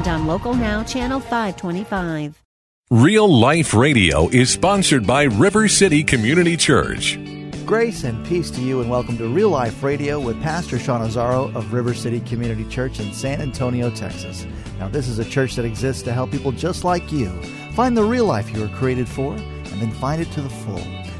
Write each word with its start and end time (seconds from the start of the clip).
and 0.00 0.08
on 0.08 0.26
Local 0.26 0.54
Now, 0.54 0.82
Channel 0.82 1.20
525. 1.20 2.42
Real 2.90 3.28
Life 3.28 3.74
Radio 3.74 4.28
is 4.28 4.50
sponsored 4.50 5.06
by 5.06 5.24
River 5.24 5.68
City 5.68 6.02
Community 6.02 6.56
Church. 6.56 7.18
Grace 7.66 8.04
and 8.04 8.24
peace 8.26 8.50
to 8.52 8.62
you, 8.62 8.80
and 8.80 8.90
welcome 8.90 9.18
to 9.18 9.28
Real 9.28 9.50
Life 9.50 9.82
Radio 9.82 10.18
with 10.18 10.40
Pastor 10.42 10.78
Sean 10.78 11.06
Azzaro 11.06 11.54
of 11.54 11.72
River 11.74 11.92
City 11.92 12.20
Community 12.20 12.64
Church 12.68 12.98
in 12.98 13.12
San 13.12 13.42
Antonio, 13.42 13.90
Texas. 13.90 14.46
Now, 14.78 14.88
this 14.88 15.06
is 15.06 15.18
a 15.18 15.24
church 15.24 15.54
that 15.56 15.66
exists 15.66 16.02
to 16.04 16.12
help 16.12 16.30
people 16.30 16.50
just 16.50 16.82
like 16.82 17.12
you 17.12 17.28
find 17.74 17.94
the 17.94 18.04
real 18.04 18.24
life 18.24 18.50
you 18.50 18.60
were 18.60 18.74
created 18.76 19.08
for 19.08 19.34
and 19.34 19.82
then 19.82 19.90
find 19.92 20.22
it 20.22 20.30
to 20.32 20.40
the 20.40 20.48
full. 20.48 20.78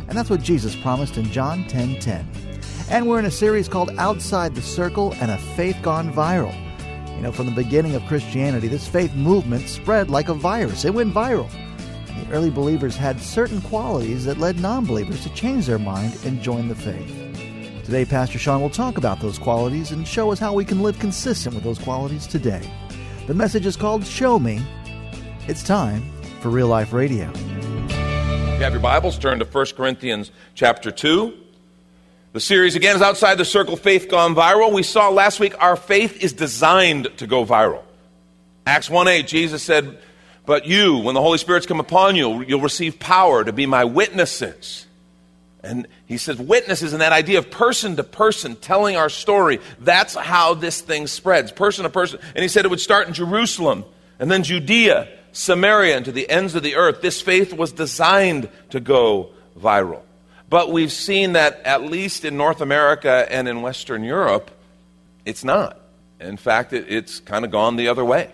And 0.08 0.12
that's 0.12 0.30
what 0.30 0.42
Jesus 0.42 0.74
promised 0.74 1.18
in 1.18 1.24
John 1.26 1.66
10 1.68 2.00
10. 2.00 2.26
And 2.88 3.06
we're 3.06 3.18
in 3.18 3.26
a 3.26 3.30
series 3.30 3.68
called 3.68 3.90
Outside 3.98 4.54
the 4.54 4.62
Circle 4.62 5.14
and 5.20 5.30
a 5.30 5.38
Faith 5.38 5.76
Gone 5.82 6.10
Viral. 6.12 6.69
You 7.20 7.26
know, 7.26 7.32
from 7.32 7.44
the 7.44 7.52
beginning 7.52 7.94
of 7.94 8.06
Christianity, 8.06 8.66
this 8.66 8.88
faith 8.88 9.14
movement 9.14 9.68
spread 9.68 10.08
like 10.08 10.30
a 10.30 10.34
virus. 10.34 10.86
It 10.86 10.94
went 10.94 11.12
viral. 11.12 11.50
The 12.06 12.32
early 12.32 12.48
believers 12.48 12.96
had 12.96 13.20
certain 13.20 13.60
qualities 13.60 14.24
that 14.24 14.38
led 14.38 14.58
non 14.58 14.86
believers 14.86 15.22
to 15.24 15.34
change 15.34 15.66
their 15.66 15.78
mind 15.78 16.16
and 16.24 16.40
join 16.40 16.68
the 16.68 16.74
faith. 16.74 17.84
Today, 17.84 18.06
Pastor 18.06 18.38
Sean 18.38 18.62
will 18.62 18.70
talk 18.70 18.96
about 18.96 19.20
those 19.20 19.38
qualities 19.38 19.90
and 19.90 20.08
show 20.08 20.32
us 20.32 20.38
how 20.38 20.54
we 20.54 20.64
can 20.64 20.80
live 20.80 20.98
consistent 20.98 21.54
with 21.54 21.62
those 21.62 21.78
qualities 21.78 22.26
today. 22.26 22.66
The 23.26 23.34
message 23.34 23.66
is 23.66 23.76
called 23.76 24.06
Show 24.06 24.38
Me. 24.38 24.58
It's 25.46 25.62
time 25.62 26.10
for 26.40 26.48
Real 26.48 26.68
Life 26.68 26.94
Radio. 26.94 27.30
If 27.34 27.92
you 27.92 28.64
have 28.64 28.72
your 28.72 28.80
Bibles, 28.80 29.18
turn 29.18 29.38
to 29.40 29.44
1 29.44 29.66
Corinthians 29.76 30.30
chapter 30.54 30.90
2. 30.90 31.36
The 32.32 32.38
series 32.38 32.76
again 32.76 32.94
is 32.94 33.02
Outside 33.02 33.38
the 33.38 33.44
Circle 33.44 33.76
Faith 33.76 34.08
Gone 34.08 34.36
Viral. 34.36 34.72
We 34.72 34.84
saw 34.84 35.08
last 35.08 35.40
week 35.40 35.52
our 35.58 35.74
faith 35.74 36.22
is 36.22 36.32
designed 36.32 37.08
to 37.16 37.26
go 37.26 37.44
viral. 37.44 37.82
Acts 38.64 38.88
1 38.88 39.08
8, 39.08 39.26
Jesus 39.26 39.64
said, 39.64 39.98
But 40.46 40.64
you, 40.64 40.98
when 40.98 41.16
the 41.16 41.20
Holy 41.20 41.38
Spirit's 41.38 41.66
come 41.66 41.80
upon 41.80 42.14
you, 42.14 42.42
you'll 42.42 42.60
receive 42.60 43.00
power 43.00 43.42
to 43.42 43.52
be 43.52 43.66
my 43.66 43.82
witnesses. 43.82 44.86
And 45.64 45.88
he 46.06 46.18
says, 46.18 46.38
witnesses 46.38 46.92
and 46.92 47.02
that 47.02 47.10
idea 47.10 47.38
of 47.38 47.50
person 47.50 47.96
to 47.96 48.04
person 48.04 48.54
telling 48.54 48.96
our 48.96 49.08
story. 49.08 49.58
That's 49.80 50.14
how 50.14 50.54
this 50.54 50.80
thing 50.80 51.08
spreads, 51.08 51.50
person 51.50 51.82
to 51.82 51.90
person. 51.90 52.20
And 52.36 52.42
he 52.42 52.48
said 52.48 52.64
it 52.64 52.68
would 52.68 52.78
start 52.78 53.08
in 53.08 53.12
Jerusalem 53.12 53.84
and 54.20 54.30
then 54.30 54.44
Judea, 54.44 55.08
Samaria, 55.32 55.96
and 55.96 56.04
to 56.04 56.12
the 56.12 56.30
ends 56.30 56.54
of 56.54 56.62
the 56.62 56.76
earth. 56.76 57.02
This 57.02 57.20
faith 57.20 57.52
was 57.52 57.72
designed 57.72 58.48
to 58.70 58.78
go 58.78 59.30
viral. 59.58 60.02
But 60.50 60.72
we've 60.72 60.92
seen 60.92 61.34
that, 61.34 61.62
at 61.64 61.82
least 61.82 62.24
in 62.24 62.36
North 62.36 62.60
America 62.60 63.26
and 63.30 63.48
in 63.48 63.62
Western 63.62 64.02
Europe, 64.02 64.50
it's 65.24 65.44
not. 65.44 65.80
In 66.18 66.36
fact, 66.36 66.72
it, 66.72 66.86
it's 66.88 67.20
kind 67.20 67.44
of 67.44 67.52
gone 67.52 67.76
the 67.76 67.88
other 67.88 68.04
way. 68.04 68.32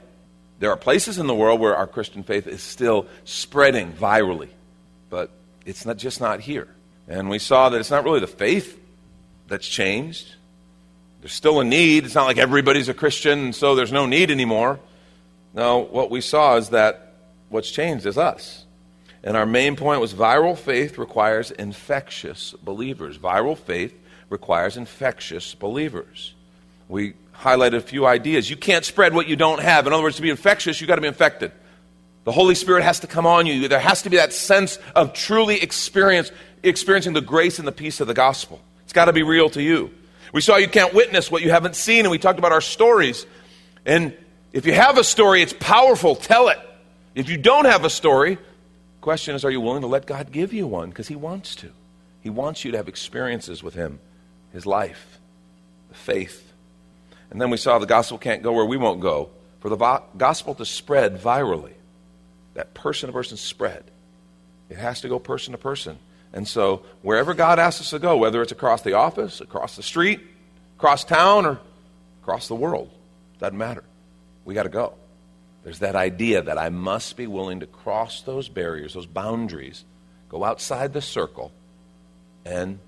There 0.58 0.70
are 0.70 0.76
places 0.76 1.18
in 1.18 1.26
the 1.26 1.34
world 1.34 1.60
where 1.60 1.76
our 1.76 1.86
Christian 1.86 2.22
faith 2.22 2.46
is 2.46 2.62
still 2.62 3.06
spreading 3.24 3.92
virally, 3.92 4.48
but 5.10 5.30
it's 5.66 5.84
not 5.84 5.98
just 5.98 6.20
not 6.20 6.40
here. 6.40 6.68
And 7.06 7.28
we 7.28 7.38
saw 7.38 7.68
that 7.68 7.78
it's 7.78 7.90
not 7.90 8.02
really 8.02 8.20
the 8.20 8.26
faith 8.26 8.80
that's 9.46 9.68
changed. 9.68 10.34
There's 11.20 11.34
still 11.34 11.60
a 11.60 11.64
need. 11.64 12.04
It's 12.06 12.14
not 12.14 12.24
like 12.24 12.38
everybody's 12.38 12.88
a 12.88 12.94
Christian, 12.94 13.38
and 13.38 13.54
so 13.54 13.74
there's 13.74 13.92
no 13.92 14.06
need 14.06 14.30
anymore. 14.30 14.80
No, 15.54 15.80
what 15.80 16.10
we 16.10 16.22
saw 16.22 16.56
is 16.56 16.70
that 16.70 17.12
what's 17.50 17.70
changed 17.70 18.06
is 18.06 18.16
us. 18.16 18.65
And 19.26 19.36
our 19.36 19.44
main 19.44 19.74
point 19.74 20.00
was 20.00 20.14
viral 20.14 20.56
faith 20.56 20.98
requires 20.98 21.50
infectious 21.50 22.54
believers. 22.62 23.18
Viral 23.18 23.58
faith 23.58 23.92
requires 24.30 24.76
infectious 24.76 25.52
believers. 25.52 26.32
We 26.88 27.14
highlighted 27.34 27.74
a 27.74 27.80
few 27.80 28.06
ideas. 28.06 28.48
You 28.48 28.56
can't 28.56 28.84
spread 28.84 29.14
what 29.14 29.26
you 29.26 29.34
don't 29.34 29.60
have. 29.60 29.84
In 29.88 29.92
other 29.92 30.04
words, 30.04 30.14
to 30.16 30.22
be 30.22 30.30
infectious, 30.30 30.80
you've 30.80 30.86
got 30.86 30.94
to 30.94 31.00
be 31.00 31.08
infected. 31.08 31.50
The 32.22 32.30
Holy 32.30 32.54
Spirit 32.54 32.84
has 32.84 33.00
to 33.00 33.08
come 33.08 33.26
on 33.26 33.46
you. 33.46 33.66
There 33.66 33.80
has 33.80 34.02
to 34.02 34.10
be 34.10 34.16
that 34.16 34.32
sense 34.32 34.78
of 34.94 35.12
truly 35.12 35.60
experience, 35.60 36.30
experiencing 36.62 37.12
the 37.12 37.20
grace 37.20 37.58
and 37.58 37.66
the 37.66 37.72
peace 37.72 38.00
of 38.00 38.06
the 38.06 38.14
gospel. 38.14 38.60
It's 38.84 38.92
got 38.92 39.06
to 39.06 39.12
be 39.12 39.24
real 39.24 39.50
to 39.50 39.62
you. 39.62 39.90
We 40.32 40.40
saw 40.40 40.56
you 40.56 40.68
can't 40.68 40.94
witness 40.94 41.32
what 41.32 41.42
you 41.42 41.50
haven't 41.50 41.74
seen, 41.74 42.04
and 42.04 42.12
we 42.12 42.18
talked 42.18 42.38
about 42.38 42.52
our 42.52 42.60
stories. 42.60 43.26
And 43.84 44.16
if 44.52 44.66
you 44.66 44.72
have 44.72 44.98
a 44.98 45.04
story, 45.04 45.42
it's 45.42 45.52
powerful. 45.52 46.14
Tell 46.14 46.48
it. 46.48 46.58
If 47.16 47.28
you 47.28 47.38
don't 47.38 47.64
have 47.64 47.84
a 47.84 47.90
story, 47.90 48.38
question 49.06 49.36
is, 49.36 49.44
are 49.44 49.52
you 49.52 49.60
willing 49.60 49.82
to 49.82 49.86
let 49.86 50.04
God 50.04 50.32
give 50.32 50.52
you 50.52 50.66
one? 50.66 50.88
Because 50.88 51.06
He 51.06 51.14
wants 51.14 51.54
to. 51.54 51.70
He 52.24 52.28
wants 52.28 52.64
you 52.64 52.72
to 52.72 52.76
have 52.76 52.88
experiences 52.88 53.62
with 53.62 53.72
Him, 53.72 54.00
His 54.52 54.66
life, 54.66 55.20
the 55.90 55.94
faith. 55.94 56.52
And 57.30 57.40
then 57.40 57.50
we 57.50 57.56
saw 57.56 57.78
the 57.78 57.86
gospel 57.86 58.18
can't 58.18 58.42
go 58.42 58.52
where 58.52 58.64
we 58.64 58.76
won't 58.76 58.98
go. 58.98 59.30
For 59.60 59.68
the 59.68 59.76
vo- 59.76 60.02
gospel 60.16 60.56
to 60.56 60.66
spread 60.66 61.20
virally, 61.20 61.74
that 62.54 62.74
person 62.74 63.06
to 63.06 63.12
person 63.12 63.36
spread, 63.36 63.84
it 64.70 64.76
has 64.76 65.02
to 65.02 65.08
go 65.08 65.20
person 65.20 65.52
to 65.52 65.58
person. 65.58 66.00
And 66.32 66.48
so, 66.48 66.82
wherever 67.02 67.32
God 67.32 67.60
asks 67.60 67.82
us 67.82 67.90
to 67.90 68.00
go, 68.00 68.16
whether 68.16 68.42
it's 68.42 68.50
across 68.50 68.82
the 68.82 68.94
office, 68.94 69.40
across 69.40 69.76
the 69.76 69.84
street, 69.84 70.18
across 70.78 71.04
town, 71.04 71.46
or 71.46 71.60
across 72.22 72.48
the 72.48 72.56
world, 72.56 72.90
doesn't 73.38 73.56
matter. 73.56 73.84
We 74.44 74.54
got 74.54 74.64
to 74.64 74.68
go. 74.68 74.94
There's 75.66 75.80
that 75.80 75.96
idea 75.96 76.42
that 76.42 76.58
I 76.58 76.68
must 76.68 77.16
be 77.16 77.26
willing 77.26 77.58
to 77.58 77.66
cross 77.66 78.22
those 78.22 78.48
barriers, 78.48 78.94
those 78.94 79.04
boundaries, 79.04 79.84
go 80.28 80.44
outside 80.44 80.92
the 80.92 81.02
circle, 81.02 81.50
and 82.44 82.78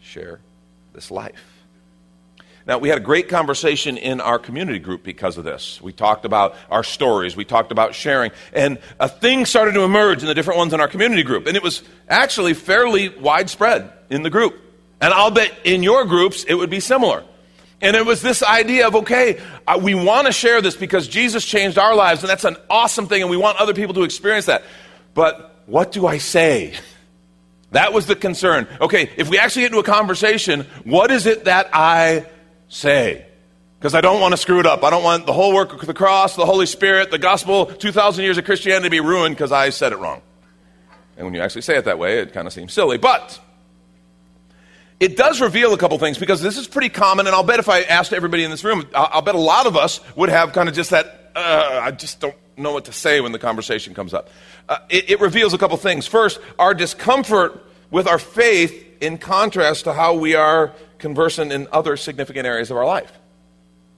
share 0.00 0.40
this 0.94 1.12
life. 1.12 1.62
Now, 2.66 2.78
we 2.78 2.88
had 2.88 2.98
a 2.98 3.02
great 3.02 3.28
conversation 3.28 3.98
in 3.98 4.20
our 4.20 4.40
community 4.40 4.80
group 4.80 5.04
because 5.04 5.38
of 5.38 5.44
this. 5.44 5.80
We 5.80 5.92
talked 5.92 6.24
about 6.24 6.56
our 6.72 6.82
stories, 6.82 7.36
we 7.36 7.44
talked 7.44 7.70
about 7.70 7.94
sharing, 7.94 8.32
and 8.52 8.78
a 8.98 9.08
thing 9.08 9.46
started 9.46 9.74
to 9.74 9.84
emerge 9.84 10.22
in 10.22 10.26
the 10.26 10.34
different 10.34 10.58
ones 10.58 10.72
in 10.72 10.80
our 10.80 10.88
community 10.88 11.22
group. 11.22 11.46
And 11.46 11.56
it 11.56 11.62
was 11.62 11.84
actually 12.08 12.54
fairly 12.54 13.10
widespread 13.10 13.92
in 14.10 14.24
the 14.24 14.30
group. 14.30 14.60
And 15.00 15.14
I'll 15.14 15.30
bet 15.30 15.52
in 15.62 15.84
your 15.84 16.04
groups 16.04 16.42
it 16.42 16.54
would 16.54 16.68
be 16.68 16.80
similar. 16.80 17.22
And 17.82 17.96
it 17.96 18.06
was 18.06 18.22
this 18.22 18.44
idea 18.44 18.86
of, 18.86 18.94
okay, 18.94 19.40
uh, 19.66 19.78
we 19.82 19.94
want 19.94 20.28
to 20.28 20.32
share 20.32 20.62
this 20.62 20.76
because 20.76 21.08
Jesus 21.08 21.44
changed 21.44 21.78
our 21.78 21.96
lives, 21.96 22.22
and 22.22 22.30
that's 22.30 22.44
an 22.44 22.56
awesome 22.70 23.08
thing, 23.08 23.22
and 23.22 23.30
we 23.30 23.36
want 23.36 23.58
other 23.58 23.74
people 23.74 23.92
to 23.94 24.04
experience 24.04 24.46
that. 24.46 24.62
But 25.14 25.62
what 25.66 25.92
do 25.92 26.06
I 26.06 26.18
say? 26.18 26.74
That 27.72 27.94
was 27.94 28.04
the 28.04 28.14
concern. 28.14 28.68
Okay, 28.82 29.08
if 29.16 29.30
we 29.30 29.38
actually 29.38 29.62
get 29.62 29.72
into 29.72 29.78
a 29.78 29.82
conversation, 29.82 30.66
what 30.84 31.10
is 31.10 31.24
it 31.24 31.46
that 31.46 31.70
I 31.72 32.26
say? 32.68 33.24
Because 33.78 33.94
I 33.94 34.02
don't 34.02 34.20
want 34.20 34.32
to 34.32 34.36
screw 34.36 34.60
it 34.60 34.66
up. 34.66 34.84
I 34.84 34.90
don't 34.90 35.02
want 35.02 35.24
the 35.24 35.32
whole 35.32 35.54
work 35.54 35.72
of 35.72 35.86
the 35.86 35.94
cross, 35.94 36.36
the 36.36 36.44
Holy 36.44 36.66
Spirit, 36.66 37.10
the 37.10 37.18
gospel, 37.18 37.64
2,000 37.64 38.24
years 38.24 38.36
of 38.36 38.44
Christianity 38.44 38.88
to 38.88 38.90
be 38.90 39.00
ruined 39.00 39.36
because 39.36 39.52
I 39.52 39.70
said 39.70 39.92
it 39.92 39.96
wrong. 39.96 40.20
And 41.16 41.26
when 41.26 41.32
you 41.32 41.40
actually 41.40 41.62
say 41.62 41.78
it 41.78 41.86
that 41.86 41.98
way, 41.98 42.18
it 42.18 42.34
kind 42.34 42.46
of 42.46 42.52
seems 42.52 42.74
silly. 42.74 42.98
But 42.98 43.40
it 45.02 45.16
does 45.16 45.40
reveal 45.40 45.74
a 45.74 45.76
couple 45.76 45.98
things 45.98 46.16
because 46.16 46.40
this 46.40 46.56
is 46.56 46.68
pretty 46.68 46.88
common, 46.88 47.26
and 47.26 47.34
I'll 47.34 47.42
bet 47.42 47.58
if 47.58 47.68
I 47.68 47.82
asked 47.82 48.12
everybody 48.12 48.44
in 48.44 48.52
this 48.52 48.62
room, 48.62 48.86
I'll, 48.94 49.20
bet 49.20 49.34
a 49.34 49.38
lot 49.38 49.66
of 49.66 49.76
us 49.76 49.98
would 50.14 50.28
have 50.28 50.52
kind 50.52 50.68
of 50.68 50.76
just 50.76 50.90
that, 50.90 51.32
uh, 51.34 51.80
I 51.82 51.90
just 51.90 52.20
don't 52.20 52.36
know 52.56 52.72
what 52.72 52.84
to 52.84 52.92
say 52.92 53.20
when 53.20 53.32
the 53.32 53.38
conversation 53.40 53.94
comes 53.94 54.14
up. 54.14 54.30
Uh, 54.68 54.78
it, 54.88 55.10
it 55.10 55.20
reveals 55.20 55.54
a 55.54 55.58
couple 55.58 55.76
things. 55.76 56.06
First, 56.06 56.38
our 56.56 56.72
discomfort 56.72 57.66
with 57.90 58.06
our 58.06 58.20
faith 58.20 58.72
in 59.00 59.18
contrast 59.18 59.84
to 59.84 59.92
how 59.92 60.14
we 60.14 60.36
are 60.36 60.72
conversant 60.98 61.50
in 61.50 61.66
other 61.72 61.96
significant 61.96 62.46
areas 62.46 62.70
of 62.70 62.76
our 62.76 62.86
life. 62.86 63.10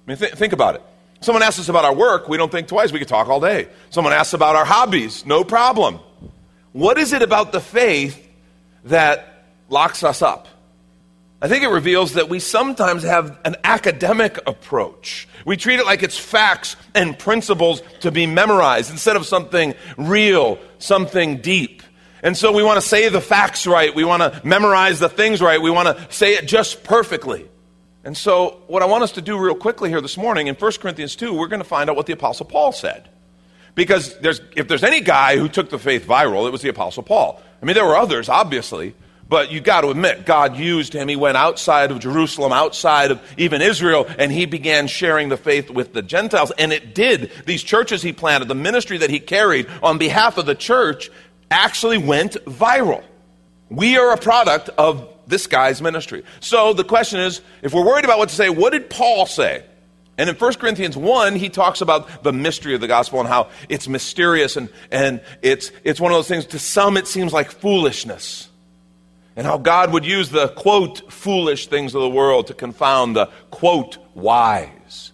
I 0.06 0.10
mean, 0.10 0.16
th- 0.16 0.32
think 0.32 0.54
about 0.54 0.76
it. 0.76 0.82
Someone 1.20 1.42
asks 1.42 1.60
us 1.60 1.68
about 1.68 1.84
our 1.84 1.94
work, 1.94 2.30
we 2.30 2.38
don't 2.38 2.50
think 2.50 2.66
twice. 2.66 2.92
We 2.92 2.98
could 2.98 3.08
talk 3.08 3.28
all 3.28 3.40
day. 3.40 3.68
Someone 3.90 4.14
asks 4.14 4.32
about 4.32 4.56
our 4.56 4.64
hobbies, 4.64 5.26
no 5.26 5.44
problem. 5.44 5.98
What 6.72 6.96
is 6.96 7.12
it 7.12 7.20
about 7.20 7.52
the 7.52 7.60
faith 7.60 8.26
that 8.84 9.44
locks 9.68 10.02
us 10.02 10.22
up? 10.22 10.48
I 11.44 11.46
think 11.46 11.62
it 11.62 11.68
reveals 11.68 12.14
that 12.14 12.30
we 12.30 12.38
sometimes 12.38 13.02
have 13.02 13.38
an 13.44 13.56
academic 13.64 14.38
approach. 14.46 15.28
We 15.44 15.58
treat 15.58 15.78
it 15.78 15.84
like 15.84 16.02
it's 16.02 16.16
facts 16.16 16.74
and 16.94 17.18
principles 17.18 17.82
to 18.00 18.10
be 18.10 18.26
memorized 18.26 18.90
instead 18.90 19.14
of 19.14 19.26
something 19.26 19.74
real, 19.98 20.58
something 20.78 21.42
deep. 21.42 21.82
And 22.22 22.34
so 22.34 22.50
we 22.50 22.62
want 22.62 22.80
to 22.80 22.88
say 22.88 23.10
the 23.10 23.20
facts 23.20 23.66
right. 23.66 23.94
We 23.94 24.04
want 24.04 24.22
to 24.22 24.40
memorize 24.42 25.00
the 25.00 25.10
things 25.10 25.42
right. 25.42 25.60
We 25.60 25.70
want 25.70 25.94
to 25.94 26.10
say 26.10 26.32
it 26.32 26.46
just 26.46 26.82
perfectly. 26.82 27.46
And 28.04 28.16
so, 28.16 28.62
what 28.66 28.82
I 28.82 28.86
want 28.86 29.02
us 29.02 29.12
to 29.12 29.20
do 29.20 29.38
real 29.38 29.54
quickly 29.54 29.90
here 29.90 30.00
this 30.00 30.16
morning 30.16 30.46
in 30.46 30.54
1 30.54 30.72
Corinthians 30.80 31.14
2, 31.14 31.34
we're 31.34 31.48
going 31.48 31.60
to 31.60 31.68
find 31.68 31.90
out 31.90 31.96
what 31.96 32.06
the 32.06 32.14
Apostle 32.14 32.46
Paul 32.46 32.72
said. 32.72 33.10
Because 33.74 34.18
there's, 34.20 34.40
if 34.56 34.66
there's 34.66 34.82
any 34.82 35.02
guy 35.02 35.36
who 35.36 35.50
took 35.50 35.68
the 35.68 35.78
faith 35.78 36.06
viral, 36.06 36.46
it 36.46 36.52
was 36.52 36.62
the 36.62 36.70
Apostle 36.70 37.02
Paul. 37.02 37.42
I 37.60 37.66
mean, 37.66 37.74
there 37.74 37.84
were 37.84 37.98
others, 37.98 38.30
obviously, 38.30 38.94
but 39.28 39.50
you 39.50 39.60
got 39.60 39.82
to 39.82 39.88
admit, 39.88 40.26
God 40.26 40.56
used 40.56 40.92
him. 40.92 41.08
He 41.08 41.16
went 41.16 41.36
outside 41.36 41.90
of 41.90 41.98
Jerusalem, 41.98 42.52
outside 42.52 43.10
of 43.10 43.20
even 43.38 43.62
Israel, 43.62 44.06
and 44.18 44.30
he 44.30 44.46
began 44.46 44.86
sharing 44.86 45.28
the 45.28 45.36
faith 45.36 45.70
with 45.70 45.92
the 45.92 46.02
Gentiles. 46.02 46.52
And 46.58 46.72
it 46.72 46.94
did. 46.94 47.30
These 47.46 47.62
churches 47.62 48.02
he 48.02 48.12
planted, 48.12 48.48
the 48.48 48.54
ministry 48.54 48.98
that 48.98 49.10
he 49.10 49.20
carried 49.20 49.66
on 49.82 49.98
behalf 49.98 50.36
of 50.38 50.46
the 50.46 50.54
church, 50.54 51.10
actually 51.50 51.98
went 51.98 52.32
viral. 52.44 53.02
We 53.70 53.96
are 53.96 54.12
a 54.12 54.18
product 54.18 54.68
of 54.70 55.08
this 55.26 55.46
guy's 55.46 55.80
ministry. 55.80 56.24
So 56.40 56.74
the 56.74 56.84
question 56.84 57.20
is 57.20 57.40
if 57.62 57.72
we're 57.72 57.84
worried 57.84 58.04
about 58.04 58.18
what 58.18 58.28
to 58.28 58.34
say, 58.34 58.50
what 58.50 58.72
did 58.72 58.90
Paul 58.90 59.26
say? 59.26 59.64
And 60.16 60.30
in 60.30 60.36
1 60.36 60.54
Corinthians 60.54 60.96
1, 60.96 61.34
he 61.34 61.48
talks 61.48 61.80
about 61.80 62.22
the 62.22 62.32
mystery 62.32 62.74
of 62.74 62.80
the 62.80 62.86
gospel 62.86 63.18
and 63.18 63.28
how 63.28 63.48
it's 63.68 63.88
mysterious 63.88 64.56
and, 64.56 64.68
and 64.90 65.20
it's, 65.42 65.72
it's 65.82 65.98
one 65.98 66.12
of 66.12 66.18
those 66.18 66.28
things, 66.28 66.46
to 66.46 66.58
some 66.58 66.96
it 66.96 67.08
seems 67.08 67.32
like 67.32 67.50
foolishness. 67.50 68.48
And 69.36 69.46
how 69.46 69.58
God 69.58 69.92
would 69.92 70.04
use 70.04 70.30
the 70.30 70.48
quote, 70.48 71.12
foolish 71.12 71.66
things 71.66 71.94
of 71.94 72.02
the 72.02 72.08
world 72.08 72.46
to 72.48 72.54
confound 72.54 73.16
the 73.16 73.26
quote, 73.50 73.98
wise. 74.14 75.12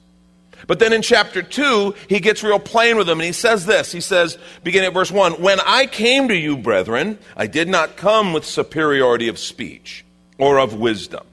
But 0.67 0.79
then 0.79 0.93
in 0.93 1.03
chapter 1.03 1.43
2, 1.43 1.95
he 2.09 2.21
gets 2.21 2.45
real 2.45 2.59
plain 2.59 2.97
with 2.97 3.07
them 3.07 3.19
and 3.19 3.27
he 3.27 3.33
says 3.33 3.67
this. 3.67 3.91
He 3.91 4.01
says, 4.01 4.39
beginning 4.63 4.89
at 4.89 4.95
verse 4.95 5.11
1 5.11 5.41
When 5.41 5.59
I 5.67 5.87
came 5.87 6.29
to 6.29 6.37
you, 6.37 6.57
brethren, 6.57 7.19
I 7.37 7.47
did 7.47 7.69
not 7.69 7.97
come 7.97 8.33
with 8.33 8.45
superiority 8.45 9.29
of 9.29 9.39
speech 9.39 10.05
or 10.39 10.59
of 10.59 10.75
wisdom 10.75 11.25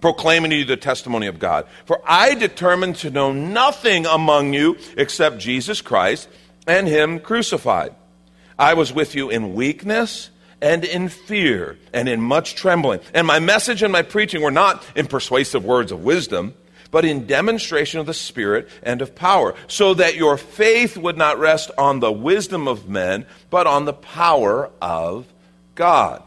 proclaiming 0.00 0.50
to 0.50 0.56
you 0.56 0.64
the 0.64 0.76
testimony 0.76 1.26
of 1.26 1.38
God. 1.38 1.66
For 1.84 2.00
I 2.04 2.34
determined 2.34 2.96
to 2.96 3.10
know 3.10 3.32
nothing 3.32 4.06
among 4.06 4.52
you 4.52 4.78
except 4.96 5.38
Jesus 5.38 5.80
Christ 5.80 6.28
and 6.66 6.86
Him 6.86 7.18
crucified. 7.18 7.94
I 8.58 8.74
was 8.74 8.92
with 8.92 9.14
you 9.14 9.30
in 9.30 9.54
weakness 9.54 10.30
and 10.60 10.84
in 10.84 11.08
fear 11.08 11.78
and 11.92 12.08
in 12.08 12.20
much 12.20 12.54
trembling. 12.54 13.00
And 13.14 13.26
my 13.26 13.38
message 13.38 13.82
and 13.82 13.92
my 13.92 14.02
preaching 14.02 14.42
were 14.42 14.50
not 14.50 14.84
in 14.94 15.06
persuasive 15.06 15.64
words 15.64 15.92
of 15.92 16.04
wisdom, 16.04 16.54
but 16.90 17.04
in 17.04 17.26
demonstration 17.26 18.00
of 18.00 18.06
the 18.06 18.14
Spirit 18.14 18.68
and 18.82 19.02
of 19.02 19.14
power, 19.14 19.54
so 19.68 19.94
that 19.94 20.16
your 20.16 20.36
faith 20.36 20.96
would 20.96 21.16
not 21.16 21.38
rest 21.38 21.70
on 21.76 22.00
the 22.00 22.12
wisdom 22.12 22.68
of 22.68 22.88
men, 22.88 23.26
but 23.50 23.66
on 23.66 23.84
the 23.84 23.92
power 23.92 24.70
of 24.80 25.26
God. 25.74 26.22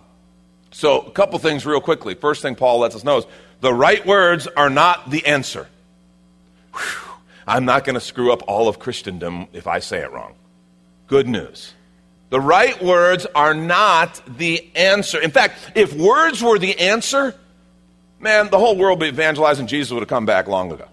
So, 0.71 1.01
a 1.01 1.11
couple 1.11 1.39
things 1.39 1.65
real 1.65 1.81
quickly. 1.81 2.13
First 2.13 2.41
thing 2.41 2.55
Paul 2.55 2.79
lets 2.79 2.95
us 2.95 3.03
know 3.03 3.17
is 3.17 3.25
the 3.61 3.73
right 3.73 4.05
words 4.05 4.47
are 4.47 4.69
not 4.69 5.09
the 5.09 5.25
answer. 5.25 5.67
Whew. 6.73 7.09
I'm 7.47 7.65
not 7.65 7.83
going 7.83 7.95
to 7.95 7.99
screw 7.99 8.31
up 8.31 8.43
all 8.47 8.67
of 8.67 8.77
Christendom 8.77 9.47
if 9.53 9.65
I 9.65 9.79
say 9.79 9.99
it 9.99 10.11
wrong. 10.11 10.35
Good 11.07 11.27
news. 11.27 11.73
The 12.29 12.39
right 12.39 12.81
words 12.81 13.25
are 13.33 13.53
not 13.53 14.21
the 14.37 14.69
answer. 14.75 15.19
In 15.19 15.31
fact, 15.31 15.55
if 15.75 15.93
words 15.93 16.43
were 16.43 16.59
the 16.59 16.79
answer, 16.79 17.33
man, 18.19 18.49
the 18.49 18.59
whole 18.59 18.77
world 18.77 18.99
would 18.99 19.05
be 19.05 19.09
evangelizing 19.09 19.67
Jesus 19.67 19.91
would 19.91 20.01
have 20.01 20.09
come 20.09 20.25
back 20.25 20.47
long 20.47 20.71
ago. 20.71 20.87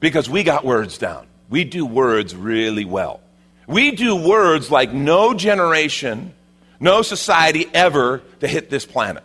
Because 0.00 0.28
we 0.28 0.42
got 0.42 0.64
words 0.64 0.98
down. 0.98 1.26
We 1.48 1.64
do 1.64 1.86
words 1.86 2.34
really 2.34 2.84
well. 2.84 3.20
We 3.68 3.92
do 3.92 4.16
words 4.16 4.70
like 4.70 4.92
no 4.92 5.34
generation, 5.34 6.34
no 6.80 7.02
society 7.02 7.66
ever 7.72 8.22
to 8.40 8.48
hit 8.48 8.68
this 8.68 8.84
planet. 8.84 9.22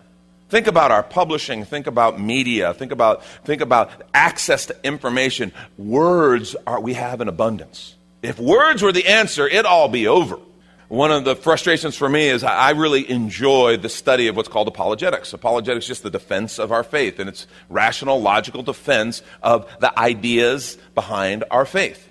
Think 0.50 0.68
about 0.68 0.92
our 0.92 1.04
publishing, 1.04 1.66
think 1.66 1.88
about 1.88 2.22
media, 2.22 2.74
think 2.74 2.92
about, 2.92 3.26
think 3.44 3.62
about 3.62 3.92
access 4.14 4.68
to 4.68 4.76
information. 4.84 5.52
Words 5.78 6.56
are, 6.66 6.80
we 6.80 6.94
have 6.94 7.20
in 7.20 7.28
abundance. 7.28 7.96
If 8.22 8.40
words 8.40 8.82
were 8.82 8.92
the 8.92 9.08
answer, 9.08 9.48
it'd 9.48 9.66
all 9.66 9.90
be 9.90 10.08
over. 10.08 10.38
One 10.90 11.12
of 11.12 11.26
the 11.26 11.36
frustrations 11.36 11.98
for 11.98 12.08
me 12.08 12.30
is 12.30 12.46
I 12.46 12.72
really 12.72 13.10
enjoy 13.10 13.76
the 13.76 13.90
study 13.90 14.30
of 14.30 14.38
what's 14.38 14.48
called 14.48 14.70
apologetics. 14.70 15.34
Apologetics 15.34 15.84
is 15.84 15.88
just 15.90 16.04
the 16.04 16.10
defense 16.10 16.60
of 16.60 16.72
our 16.72 16.84
faith, 16.84 17.20
and 17.20 17.28
it's 17.28 17.46
rational, 17.68 18.22
logical 18.22 18.64
defense 18.64 19.22
of 19.44 19.70
the 19.82 19.98
ideas 20.00 20.78
behind 20.96 21.44
our 21.52 21.66
faith. 21.66 22.08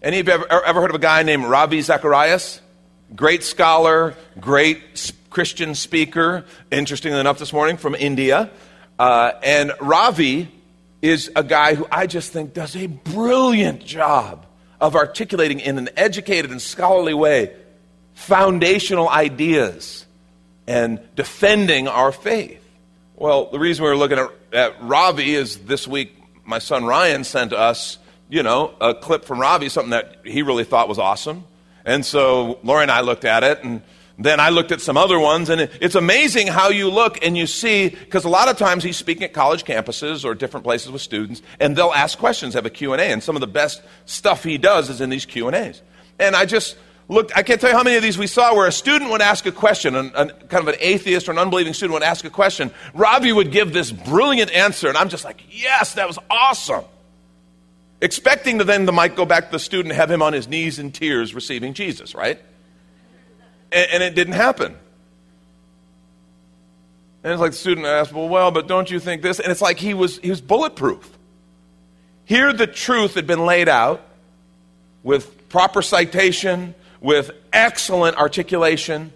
Any 0.00 0.20
of 0.20 0.28
you 0.28 0.32
ever, 0.32 0.64
ever 0.64 0.80
heard 0.80 0.90
of 0.90 0.96
a 0.96 1.00
guy 1.00 1.24
named 1.24 1.46
Ravi 1.46 1.80
Zacharias? 1.80 2.60
Great 3.16 3.42
scholar, 3.42 4.14
great 4.38 5.12
Christian 5.30 5.74
speaker, 5.74 6.44
interestingly 6.70 7.18
enough, 7.18 7.38
this 7.38 7.52
morning 7.52 7.76
from 7.76 7.96
India. 7.96 8.48
Uh, 8.96 9.32
and 9.42 9.72
Ravi 9.80 10.48
is 11.02 11.32
a 11.34 11.42
guy 11.42 11.74
who 11.74 11.84
I 11.90 12.06
just 12.06 12.30
think 12.30 12.54
does 12.54 12.76
a 12.76 12.86
brilliant 12.86 13.84
job 13.84 14.46
of 14.80 14.94
articulating 14.94 15.58
in 15.58 15.78
an 15.78 15.88
educated 15.96 16.52
and 16.52 16.62
scholarly 16.62 17.14
way 17.14 17.56
foundational 18.14 19.08
ideas 19.08 20.06
and 20.66 21.00
defending 21.14 21.88
our 21.88 22.12
faith. 22.12 22.60
Well, 23.16 23.50
the 23.50 23.58
reason 23.58 23.84
we 23.84 23.90
were 23.90 23.96
looking 23.96 24.18
at, 24.18 24.30
at 24.52 24.82
Ravi 24.82 25.34
is 25.34 25.58
this 25.58 25.86
week 25.86 26.16
my 26.44 26.58
son 26.58 26.84
Ryan 26.84 27.24
sent 27.24 27.52
us, 27.52 27.98
you 28.28 28.42
know, 28.42 28.74
a 28.80 28.94
clip 28.94 29.24
from 29.24 29.40
Ravi, 29.40 29.68
something 29.68 29.90
that 29.90 30.18
he 30.24 30.42
really 30.42 30.64
thought 30.64 30.88
was 30.88 30.98
awesome. 30.98 31.44
And 31.84 32.04
so 32.04 32.58
Lori 32.62 32.82
and 32.82 32.90
I 32.90 33.00
looked 33.00 33.24
at 33.24 33.44
it 33.44 33.62
and 33.62 33.82
then 34.18 34.40
I 34.40 34.50
looked 34.50 34.70
at 34.70 34.80
some 34.80 34.96
other 34.96 35.18
ones, 35.18 35.50
and 35.50 35.60
it's 35.60 35.96
amazing 35.96 36.46
how 36.46 36.68
you 36.68 36.88
look 36.88 37.24
and 37.24 37.36
you 37.36 37.48
see, 37.48 37.88
because 37.88 38.24
a 38.24 38.28
lot 38.28 38.48
of 38.48 38.56
times 38.56 38.84
he's 38.84 38.96
speaking 38.96 39.24
at 39.24 39.32
college 39.32 39.64
campuses 39.64 40.24
or 40.24 40.36
different 40.36 40.62
places 40.62 40.92
with 40.92 41.02
students, 41.02 41.42
and 41.58 41.74
they'll 41.74 41.92
ask 41.92 42.16
questions, 42.16 42.54
have 42.54 42.64
a 42.64 42.70
Q&A, 42.70 42.96
and 42.96 43.22
some 43.22 43.34
of 43.34 43.40
the 43.40 43.48
best 43.48 43.82
stuff 44.06 44.44
he 44.44 44.56
does 44.56 44.88
is 44.88 45.00
in 45.00 45.10
these 45.10 45.26
Q&As. 45.26 45.82
And 46.20 46.36
I 46.36 46.46
just 46.46 46.76
looked, 47.08 47.36
I 47.36 47.42
can't 47.42 47.60
tell 47.60 47.70
you 47.70 47.76
how 47.76 47.82
many 47.82 47.96
of 47.96 48.02
these 48.02 48.16
we 48.16 48.26
saw 48.26 48.54
where 48.54 48.66
a 48.66 48.72
student 48.72 49.10
would 49.10 49.22
ask 49.22 49.46
a 49.46 49.52
question, 49.52 49.94
a, 49.94 50.00
a, 50.00 50.26
kind 50.26 50.66
of 50.66 50.68
an 50.68 50.76
atheist 50.80 51.28
or 51.28 51.32
an 51.32 51.38
unbelieving 51.38 51.74
student 51.74 51.94
would 51.94 52.02
ask 52.02 52.24
a 52.24 52.30
question. 52.30 52.70
Ravi 52.94 53.32
would 53.32 53.50
give 53.50 53.72
this 53.72 53.92
brilliant 53.92 54.50
answer, 54.52 54.88
and 54.88 54.96
I'm 54.96 55.08
just 55.08 55.24
like, 55.24 55.42
yes, 55.50 55.94
that 55.94 56.06
was 56.06 56.18
awesome. 56.30 56.84
Expecting 58.00 58.58
to 58.58 58.64
then 58.64 58.86
the 58.86 58.92
mic 58.92 59.16
go 59.16 59.24
back 59.24 59.46
to 59.46 59.52
the 59.52 59.58
student 59.58 59.94
have 59.94 60.10
him 60.10 60.22
on 60.22 60.32
his 60.32 60.48
knees 60.48 60.78
in 60.78 60.92
tears 60.92 61.34
receiving 61.34 61.74
Jesus, 61.74 62.14
right? 62.14 62.40
and, 63.74 63.90
and 63.92 64.02
it 64.02 64.14
didn't 64.14 64.34
happen. 64.34 64.76
And 67.22 67.32
it's 67.32 67.40
like 67.40 67.52
the 67.52 67.58
student 67.58 67.86
asked, 67.86 68.12
well, 68.12 68.28
well, 68.28 68.50
but 68.50 68.68
don't 68.68 68.90
you 68.90 69.00
think 69.00 69.22
this? 69.22 69.40
And 69.40 69.50
it's 69.50 69.62
like 69.62 69.78
he 69.78 69.94
was, 69.94 70.18
he 70.18 70.30
was 70.30 70.40
bulletproof. 70.40 71.10
Here, 72.26 72.52
the 72.52 72.66
truth 72.66 73.14
had 73.14 73.26
been 73.26 73.44
laid 73.44 73.68
out 73.68 74.02
with 75.02 75.48
proper 75.48 75.82
citation, 75.82 76.74
with 77.04 77.32
excellent 77.52 78.16
articulation, 78.16 79.12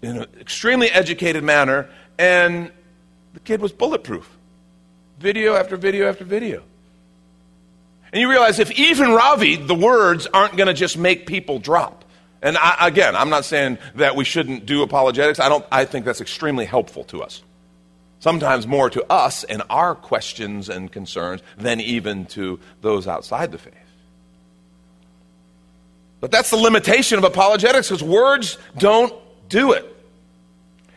in 0.00 0.16
an 0.16 0.26
extremely 0.40 0.88
educated 0.88 1.44
manner, 1.44 1.86
and 2.18 2.72
the 3.34 3.40
kid 3.40 3.60
was 3.60 3.72
bulletproof. 3.72 4.26
Video 5.20 5.54
after 5.54 5.76
video 5.76 6.08
after 6.08 6.24
video. 6.24 6.62
And 8.10 8.22
you 8.22 8.30
realize 8.30 8.58
if 8.58 8.70
even 8.72 9.12
Ravi, 9.12 9.56
the 9.56 9.74
words 9.74 10.26
aren't 10.32 10.56
going 10.56 10.68
to 10.68 10.72
just 10.72 10.96
make 10.96 11.26
people 11.26 11.58
drop. 11.58 12.06
And 12.40 12.56
I, 12.56 12.88
again, 12.88 13.14
I'm 13.16 13.28
not 13.28 13.44
saying 13.44 13.76
that 13.96 14.16
we 14.16 14.24
shouldn't 14.24 14.64
do 14.64 14.82
apologetics. 14.82 15.40
I, 15.40 15.50
don't, 15.50 15.64
I 15.70 15.84
think 15.84 16.06
that's 16.06 16.22
extremely 16.22 16.64
helpful 16.64 17.04
to 17.04 17.22
us. 17.22 17.42
Sometimes 18.20 18.66
more 18.66 18.88
to 18.88 19.04
us 19.12 19.44
and 19.44 19.62
our 19.68 19.94
questions 19.94 20.70
and 20.70 20.90
concerns 20.90 21.42
than 21.58 21.82
even 21.82 22.24
to 22.26 22.60
those 22.80 23.06
outside 23.06 23.52
the 23.52 23.58
faith. 23.58 23.83
But 26.24 26.30
that's 26.30 26.48
the 26.48 26.56
limitation 26.56 27.18
of 27.18 27.24
apologetics 27.24 27.90
because 27.90 28.02
words 28.02 28.56
don't 28.78 29.12
do 29.50 29.72
it. 29.72 29.84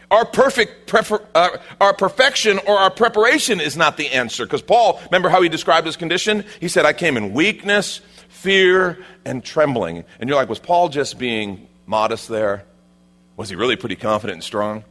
Our 0.09 0.23
perfect 0.23 0.87
prefer, 0.87 1.21
uh, 1.35 1.57
our 1.81 1.93
perfection 1.93 2.59
or 2.59 2.77
our 2.77 2.89
preparation 2.89 3.59
is 3.59 3.75
not 3.75 3.97
the 3.97 4.07
answer 4.11 4.45
because 4.45 4.61
Paul, 4.61 5.01
remember 5.03 5.27
how 5.27 5.41
he 5.41 5.49
described 5.49 5.85
his 5.85 5.97
condition? 5.97 6.45
He 6.61 6.69
said, 6.69 6.85
"I 6.85 6.93
came 6.93 7.17
in 7.17 7.33
weakness 7.33 7.99
fear 8.29 9.03
and 9.25 9.43
trembling. 9.43 10.05
And 10.21 10.29
you're 10.29 10.37
like, 10.37 10.47
was 10.47 10.59
Paul 10.59 10.87
just 10.87 11.19
being 11.19 11.67
modest 11.85 12.29
there? 12.29 12.63
Was 13.35 13.49
he 13.49 13.57
really 13.57 13.75
pretty 13.75 13.97
confident 13.97 14.35
and 14.35 14.43
strong? 14.45 14.85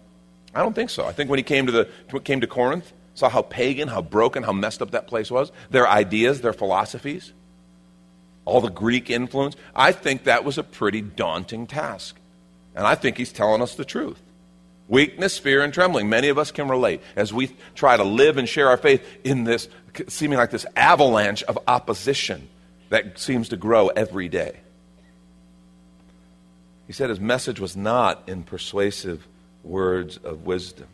I 0.55 0.61
don't 0.61 0.75
think 0.75 0.91
so. 0.91 1.07
I 1.07 1.13
think 1.13 1.31
when 1.31 1.39
he 1.39 1.45
came 1.45 1.65
to, 1.65 1.73
the, 1.73 2.21
came 2.21 2.43
to 2.43 2.47
Corinth, 2.47 2.93
saw 3.15 3.31
how 3.31 3.41
pagan, 3.41 3.89
how 3.89 4.03
broken, 4.03 4.43
how 4.43 4.53
messed 4.53 4.83
up 4.83 4.91
that 4.91 5.07
place 5.07 5.31
was, 5.31 5.51
their 5.71 5.89
ideas, 5.89 6.43
their 6.43 6.53
philosophies, 6.53 7.33
all 8.47 8.63
the 8.63 8.71
Greek 8.71 9.11
influence, 9.11 9.57
I 9.75 9.93
think 9.93 10.25
that 10.25 10.45
was 10.45 10.57
a 10.57 10.63
pretty 10.63 11.03
daunting 11.03 11.67
task. 11.67 12.17
And 12.75 12.87
I 12.87 12.95
think 12.95 13.19
he's 13.19 13.33
telling 13.33 13.61
us 13.61 13.75
the 13.75 13.85
truth. 13.85 14.21
Weakness, 14.89 15.37
fear, 15.37 15.63
and 15.63 15.75
trembling. 15.75 16.09
Many 16.09 16.29
of 16.29 16.39
us 16.39 16.53
can 16.53 16.69
relate 16.69 17.03
as 17.17 17.35
we 17.35 17.55
try 17.75 17.97
to 17.97 18.05
live 18.05 18.39
and 18.39 18.49
share 18.49 18.69
our 18.69 18.77
faith 18.77 19.05
in 19.25 19.45
this 19.45 19.69
seeming 20.09 20.39
like 20.39 20.51
this 20.51 20.67
avalanche 20.77 21.43
of 21.45 21.59
opposition 21.67 22.49
that 22.89 23.19
seems 23.19 23.49
to 23.49 23.57
grow 23.57 23.89
every 23.89 24.29
day. 24.29 24.57
He 26.87 26.93
said 26.93 27.11
his 27.11 27.19
message 27.19 27.59
was 27.59 27.77
not 27.77 28.23
in 28.29 28.45
persuasive 28.45 29.27
words 29.65 30.19
of 30.19 30.47
wisdom. 30.47 30.87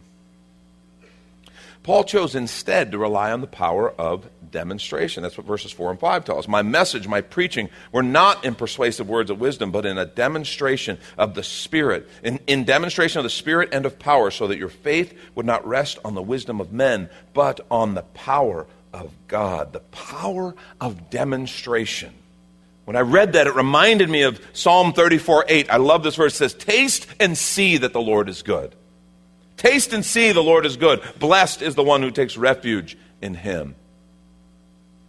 Paul 1.83 2.05
chose 2.05 2.37
instead 2.37 2.93
to 2.93 2.99
rely 2.99 3.33
on 3.33 3.41
the 3.41 3.49
power 3.49 3.91
of 3.91 4.29
demonstration. 4.53 5.23
That's 5.23 5.37
what 5.37 5.47
verses 5.47 5.73
4 5.73 5.91
and 5.91 5.99
5 5.99 6.25
tell 6.25 6.39
us. 6.39 6.47
My 6.47 6.63
message, 6.63 7.09
my 7.09 7.23
preaching, 7.23 7.71
were 7.91 8.05
not 8.05 8.45
in 8.45 8.55
persuasive 8.55 9.09
words 9.09 9.31
of 9.31 9.41
wisdom, 9.41 9.73
but 9.73 9.85
in 9.85 9.99
a 9.99 10.07
demonstration 10.07 10.99
of 11.19 11.35
the 11.35 11.43
Spirit, 11.43 12.09
in, 12.23 12.39
in 12.47 12.65
demonstration 12.65 13.19
of 13.19 13.25
the 13.25 13.31
Spirit 13.31 13.71
and 13.73 13.85
of 13.85 13.99
power, 13.99 14.31
so 14.31 14.47
that 14.47 14.59
your 14.59 14.69
faith 14.69 15.19
would 15.35 15.47
not 15.47 15.67
rest 15.67 15.99
on 16.05 16.15
the 16.15 16.23
wisdom 16.23 16.61
of 16.61 16.73
men, 16.73 17.11
but 17.35 17.61
on 17.69 17.95
the 17.95 18.03
power 18.03 18.67
of 18.93 19.11
God. 19.27 19.73
The 19.73 19.81
power 19.81 20.55
of 20.81 21.11
demonstration. 21.11 22.15
When 22.85 22.97
I 22.97 23.01
read 23.01 23.33
that, 23.33 23.49
it 23.49 23.57
reminded 23.57 24.09
me 24.09 24.23
of 24.23 24.41
Psalm 24.53 24.93
34 24.93 25.47
8. 25.49 25.71
I 25.71 25.77
love 25.79 26.05
this 26.05 26.15
verse. 26.17 26.35
It 26.35 26.37
says, 26.37 26.55
Taste 26.55 27.07
and 27.19 27.37
see 27.37 27.79
that 27.79 27.93
the 27.93 28.01
Lord 28.01 28.29
is 28.29 28.43
good. 28.43 28.75
Taste 29.57 29.93
and 29.93 30.05
see 30.05 30.33
the 30.33 30.43
Lord 30.43 30.67
is 30.67 30.77
good. 30.77 31.03
Blessed 31.19 31.63
is 31.63 31.75
the 31.75 31.83
one 31.83 32.03
who 32.03 32.11
takes 32.11 32.37
refuge 32.37 32.97
in 33.21 33.35
him. 33.35 33.75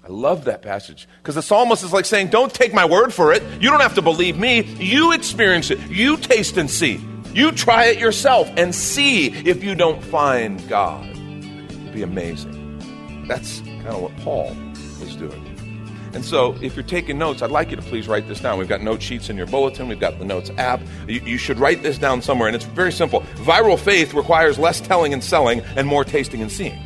I 0.03 0.09
love 0.09 0.45
that 0.45 0.61
passage 0.61 1.07
because 1.19 1.35
the 1.35 1.41
psalmist 1.41 1.83
is 1.83 1.93
like 1.93 2.05
saying, 2.05 2.27
Don't 2.27 2.53
take 2.53 2.73
my 2.73 2.85
word 2.85 3.13
for 3.13 3.31
it. 3.31 3.41
You 3.61 3.69
don't 3.69 3.79
have 3.79 3.95
to 3.95 4.01
believe 4.01 4.37
me. 4.37 4.61
You 4.61 5.13
experience 5.13 5.71
it. 5.71 5.79
You 5.89 6.17
taste 6.17 6.57
and 6.57 6.69
see. 6.69 6.99
You 7.33 7.51
try 7.51 7.85
it 7.85 7.99
yourself 7.99 8.49
and 8.57 8.75
see 8.75 9.27
if 9.27 9.63
you 9.63 9.75
don't 9.75 10.03
find 10.03 10.67
God. 10.67 11.09
It'd 11.09 11.93
be 11.93 12.03
amazing. 12.03 13.25
That's 13.27 13.61
kind 13.61 13.87
of 13.87 14.01
what 14.01 14.17
Paul. 14.17 14.55
And 16.13 16.23
so, 16.23 16.55
if 16.61 16.75
you're 16.75 16.83
taking 16.83 17.17
notes, 17.17 17.41
I'd 17.41 17.51
like 17.51 17.71
you 17.71 17.75
to 17.75 17.81
please 17.81 18.07
write 18.07 18.27
this 18.27 18.39
down. 18.39 18.59
We've 18.59 18.69
got 18.69 18.81
note 18.81 19.01
sheets 19.01 19.29
in 19.29 19.37
your 19.37 19.47
bulletin, 19.47 19.87
we've 19.87 19.99
got 19.99 20.19
the 20.19 20.25
Notes 20.25 20.51
app. 20.57 20.81
You, 21.07 21.21
you, 21.21 21.37
should 21.37 21.59
write 21.59 21.81
this 21.81 21.97
down 21.97 22.21
somewhere, 22.21 22.47
and 22.47 22.55
it's 22.55 22.65
very 22.65 22.91
simple. 22.91 23.21
Viral 23.37 23.79
faith 23.79 24.13
requires 24.13 24.59
less 24.59 24.79
telling 24.79 25.13
and 25.13 25.23
selling 25.23 25.61
and 25.75 25.87
more 25.87 26.03
tasting 26.03 26.41
and 26.41 26.51
seeing. 26.51 26.79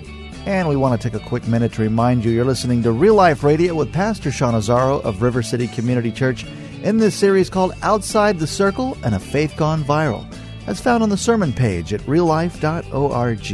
And 0.46 0.70
we 0.70 0.78
want 0.78 1.00
to 1.00 1.10
take 1.10 1.22
a 1.22 1.26
quick 1.26 1.46
minute 1.46 1.74
to 1.74 1.82
remind 1.82 2.24
you 2.24 2.32
you're 2.32 2.46
listening 2.46 2.82
to 2.84 2.92
Real 2.94 3.16
Life 3.16 3.44
Radio 3.44 3.76
with 3.76 3.92
Pastor 3.92 4.32
Sean 4.32 4.54
Azzaro 4.54 5.04
of 5.04 5.22
River 5.22 5.44
City 5.44 5.68
Community 5.68 6.12
Church 6.12 6.46
in 6.84 7.00
this 7.00 7.16
series 7.16 7.50
called 7.50 7.74
Outside 7.82 8.40
the 8.40 8.48
Circle 8.48 8.98
and 9.04 9.14
a 9.14 9.20
Faith 9.20 9.56
Gone 9.58 9.84
Viral. 9.84 10.26
That's 10.66 10.80
found 10.80 11.04
on 11.04 11.10
the 11.10 11.18
sermon 11.18 11.52
page 11.52 11.94
at 11.94 12.00
reallife.org. 12.02 13.52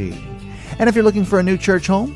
And 0.80 0.90
if 0.90 0.96
you're 0.96 1.04
looking 1.04 1.26
for 1.26 1.40
a 1.40 1.44
new 1.44 1.58
church 1.58 1.88
home, 1.88 2.16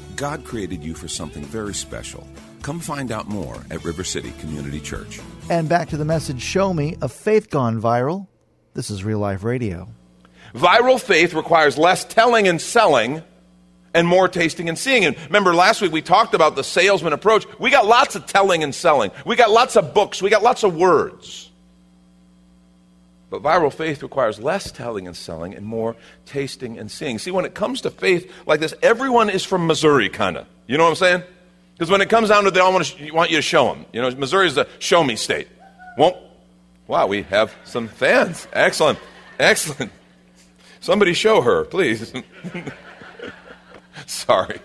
God 0.21 0.45
created 0.45 0.83
you 0.83 0.93
for 0.93 1.07
something 1.07 1.43
very 1.43 1.73
special. 1.73 2.27
Come 2.61 2.79
find 2.79 3.11
out 3.11 3.27
more 3.27 3.57
at 3.71 3.83
River 3.83 4.03
City 4.03 4.31
Community 4.39 4.79
Church. 4.79 5.19
And 5.49 5.67
back 5.67 5.89
to 5.89 5.97
the 5.97 6.05
message 6.05 6.43
Show 6.43 6.75
Me, 6.75 6.95
a 7.01 7.09
faith 7.09 7.49
gone 7.49 7.81
viral. 7.81 8.27
This 8.75 8.91
is 8.91 9.03
Real 9.03 9.17
Life 9.17 9.43
Radio. 9.43 9.87
Viral 10.53 11.01
faith 11.01 11.33
requires 11.33 11.75
less 11.75 12.05
telling 12.05 12.47
and 12.47 12.61
selling 12.61 13.23
and 13.95 14.07
more 14.07 14.27
tasting 14.27 14.69
and 14.69 14.77
seeing. 14.77 15.05
And 15.05 15.17
remember, 15.25 15.55
last 15.55 15.81
week 15.81 15.91
we 15.91 16.03
talked 16.03 16.35
about 16.35 16.55
the 16.55 16.63
salesman 16.63 17.13
approach. 17.13 17.47
We 17.57 17.71
got 17.71 17.87
lots 17.87 18.15
of 18.15 18.27
telling 18.27 18.61
and 18.61 18.75
selling, 18.75 19.09
we 19.25 19.35
got 19.35 19.49
lots 19.49 19.75
of 19.75 19.95
books, 19.95 20.21
we 20.21 20.29
got 20.29 20.43
lots 20.43 20.61
of 20.61 20.75
words. 20.75 21.50
But 23.31 23.41
viral 23.41 23.73
faith 23.73 24.03
requires 24.03 24.39
less 24.39 24.73
telling 24.73 25.07
and 25.07 25.15
selling 25.15 25.55
and 25.55 25.65
more 25.65 25.95
tasting 26.25 26.77
and 26.77 26.91
seeing. 26.91 27.17
See, 27.17 27.31
when 27.31 27.45
it 27.45 27.55
comes 27.55 27.79
to 27.81 27.89
faith 27.89 28.29
like 28.45 28.59
this, 28.59 28.73
everyone 28.83 29.29
is 29.29 29.45
from 29.45 29.65
Missouri, 29.65 30.09
kind 30.09 30.35
of. 30.35 30.45
You 30.67 30.77
know 30.77 30.83
what 30.83 30.89
I'm 30.89 30.95
saying? 30.97 31.23
Because 31.73 31.89
when 31.89 32.01
it 32.01 32.09
comes 32.09 32.27
down 32.27 32.43
to 32.43 32.49
it, 32.49 32.53
they 32.53 32.59
all 32.59 32.73
want, 32.73 32.85
to, 32.85 33.11
want 33.11 33.31
you 33.31 33.37
to 33.37 33.41
show 33.41 33.67
them. 33.67 33.85
You 33.93 34.01
know, 34.01 34.11
Missouri 34.11 34.47
is 34.47 34.57
a 34.57 34.67
show 34.79 35.01
me 35.01 35.15
state. 35.15 35.47
Won't. 35.97 36.17
Wow, 36.87 37.07
we 37.07 37.21
have 37.23 37.55
some 37.63 37.87
fans. 37.87 38.49
Excellent. 38.51 38.99
Excellent. 39.39 39.93
Somebody 40.81 41.13
show 41.13 41.39
her, 41.39 41.63
please. 41.63 42.11
Sorry. 44.07 44.59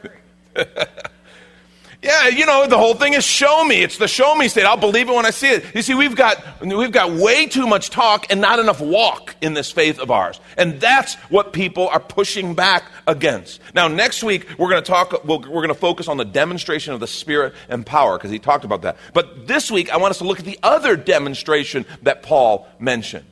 Yeah, 2.06 2.28
you 2.28 2.46
know, 2.46 2.68
the 2.68 2.78
whole 2.78 2.94
thing 2.94 3.14
is 3.14 3.24
show 3.24 3.64
me. 3.64 3.82
It's 3.82 3.98
the 3.98 4.06
show 4.06 4.36
me 4.36 4.46
state. 4.46 4.64
I'll 4.64 4.76
believe 4.76 5.08
it 5.08 5.12
when 5.12 5.26
I 5.26 5.30
see 5.30 5.48
it. 5.48 5.64
You 5.74 5.82
see, 5.82 5.94
we've 5.94 6.14
got, 6.14 6.40
we've 6.60 6.92
got 6.92 7.10
way 7.10 7.46
too 7.46 7.66
much 7.66 7.90
talk 7.90 8.26
and 8.30 8.40
not 8.40 8.60
enough 8.60 8.80
walk 8.80 9.34
in 9.40 9.54
this 9.54 9.72
faith 9.72 9.98
of 9.98 10.12
ours. 10.12 10.38
And 10.56 10.80
that's 10.80 11.14
what 11.30 11.52
people 11.52 11.88
are 11.88 11.98
pushing 11.98 12.54
back 12.54 12.84
against. 13.08 13.60
Now, 13.74 13.88
next 13.88 14.22
week, 14.22 14.46
we're 14.56 14.70
going 14.70 14.82
to 14.82 14.88
talk, 14.88 15.24
we're 15.24 15.38
going 15.40 15.68
to 15.68 15.74
focus 15.74 16.06
on 16.06 16.16
the 16.16 16.24
demonstration 16.24 16.94
of 16.94 17.00
the 17.00 17.08
Spirit 17.08 17.54
and 17.68 17.84
power, 17.84 18.16
because 18.16 18.30
he 18.30 18.38
talked 18.38 18.64
about 18.64 18.82
that. 18.82 18.98
But 19.12 19.48
this 19.48 19.68
week, 19.68 19.92
I 19.92 19.96
want 19.96 20.12
us 20.12 20.18
to 20.18 20.24
look 20.24 20.38
at 20.38 20.44
the 20.44 20.60
other 20.62 20.94
demonstration 20.94 21.86
that 22.02 22.22
Paul 22.22 22.68
mentioned. 22.78 23.26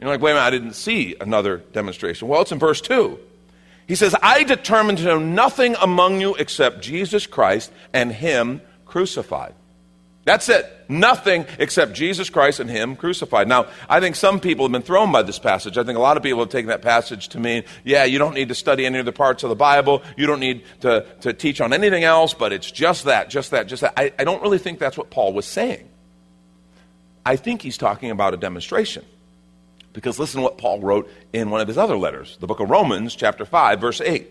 You're 0.00 0.08
like, 0.08 0.22
wait 0.22 0.30
a 0.30 0.34
minute, 0.34 0.46
I 0.46 0.50
didn't 0.50 0.72
see 0.72 1.14
another 1.20 1.58
demonstration. 1.58 2.28
Well, 2.28 2.40
it's 2.40 2.52
in 2.52 2.58
verse 2.58 2.80
2. 2.80 3.18
He 3.86 3.94
says, 3.94 4.14
I 4.22 4.44
determined 4.44 4.98
to 4.98 5.04
know 5.04 5.18
nothing 5.18 5.76
among 5.80 6.20
you 6.20 6.34
except 6.36 6.80
Jesus 6.80 7.26
Christ 7.26 7.70
and 7.92 8.10
Him 8.10 8.62
crucified. 8.86 9.54
That's 10.24 10.48
it. 10.48 10.70
Nothing 10.88 11.44
except 11.58 11.92
Jesus 11.92 12.30
Christ 12.30 12.58
and 12.60 12.70
Him 12.70 12.96
crucified. 12.96 13.46
Now, 13.46 13.66
I 13.88 14.00
think 14.00 14.16
some 14.16 14.40
people 14.40 14.64
have 14.64 14.72
been 14.72 14.82
thrown 14.82 15.12
by 15.12 15.22
this 15.22 15.38
passage. 15.38 15.76
I 15.76 15.84
think 15.84 15.98
a 15.98 16.00
lot 16.00 16.16
of 16.16 16.22
people 16.22 16.40
have 16.40 16.48
taken 16.48 16.68
that 16.68 16.80
passage 16.80 17.28
to 17.30 17.40
mean, 17.40 17.64
yeah, 17.84 18.04
you 18.04 18.18
don't 18.18 18.34
need 18.34 18.48
to 18.48 18.54
study 18.54 18.86
any 18.86 18.98
other 18.98 19.12
parts 19.12 19.42
of 19.42 19.50
the 19.50 19.56
Bible. 19.56 20.02
You 20.16 20.26
don't 20.26 20.40
need 20.40 20.64
to, 20.80 21.04
to 21.20 21.34
teach 21.34 21.60
on 21.60 21.74
anything 21.74 22.04
else, 22.04 22.32
but 22.32 22.54
it's 22.54 22.70
just 22.70 23.04
that, 23.04 23.28
just 23.28 23.50
that, 23.50 23.66
just 23.66 23.82
that. 23.82 23.92
I, 23.98 24.12
I 24.18 24.24
don't 24.24 24.40
really 24.42 24.58
think 24.58 24.78
that's 24.78 24.96
what 24.96 25.10
Paul 25.10 25.34
was 25.34 25.44
saying. 25.44 25.88
I 27.26 27.36
think 27.36 27.60
he's 27.60 27.76
talking 27.76 28.10
about 28.10 28.32
a 28.32 28.38
demonstration. 28.38 29.04
Because 29.94 30.18
listen 30.18 30.40
to 30.40 30.42
what 30.42 30.58
Paul 30.58 30.80
wrote 30.80 31.10
in 31.32 31.50
one 31.50 31.62
of 31.62 31.68
his 31.68 31.78
other 31.78 31.96
letters, 31.96 32.36
the 32.40 32.46
book 32.46 32.60
of 32.60 32.68
Romans, 32.68 33.14
chapter 33.14 33.46
5, 33.46 33.80
verse 33.80 34.00
8. 34.02 34.28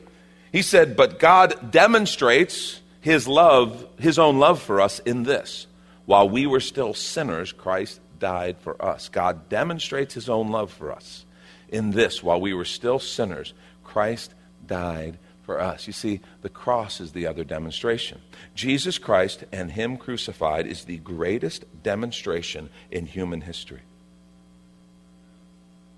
He 0.51 0.61
said, 0.61 0.95
But 0.95 1.17
God 1.17 1.71
demonstrates 1.71 2.81
his 3.01 3.27
love, 3.27 3.87
his 3.97 4.19
own 4.19 4.37
love 4.37 4.61
for 4.61 4.79
us 4.79 4.99
in 4.99 5.23
this. 5.23 5.65
While 6.05 6.29
we 6.29 6.45
were 6.45 6.59
still 6.59 6.93
sinners, 6.93 7.53
Christ 7.53 8.01
died 8.19 8.57
for 8.59 8.79
us. 8.83 9.09
God 9.09 9.49
demonstrates 9.49 10.13
his 10.13 10.29
own 10.29 10.51
love 10.51 10.71
for 10.71 10.91
us 10.91 11.25
in 11.69 11.91
this. 11.91 12.21
While 12.21 12.41
we 12.41 12.53
were 12.53 12.65
still 12.65 12.99
sinners, 12.99 13.53
Christ 13.83 14.33
died 14.67 15.17
for 15.43 15.61
us. 15.61 15.87
You 15.87 15.93
see, 15.93 16.19
the 16.41 16.49
cross 16.49 16.99
is 16.99 17.13
the 17.13 17.27
other 17.27 17.43
demonstration. 17.45 18.21
Jesus 18.53 18.97
Christ 18.97 19.45
and 19.51 19.71
him 19.71 19.97
crucified 19.97 20.67
is 20.67 20.83
the 20.83 20.97
greatest 20.97 21.65
demonstration 21.83 22.69
in 22.91 23.05
human 23.05 23.41
history. 23.41 23.81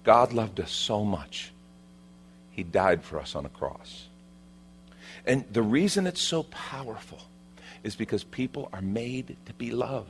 God 0.06 0.32
loved 0.32 0.60
us 0.62 0.72
so 0.72 1.04
much, 1.04 1.52
He 2.52 2.64
died 2.64 3.04
for 3.04 3.20
us 3.20 3.36
on 3.36 3.46
a 3.46 3.50
cross. 3.50 4.08
And 5.26 5.44
the 5.52 5.64
reason 5.64 6.08
it's 6.08 6.22
so 6.22 6.44
powerful 6.44 7.20
is 7.84 7.96
because 7.96 8.24
people 8.24 8.70
are 8.72 8.82
made 8.82 9.36
to 9.48 9.54
be 9.54 9.72
loved. 9.72 10.10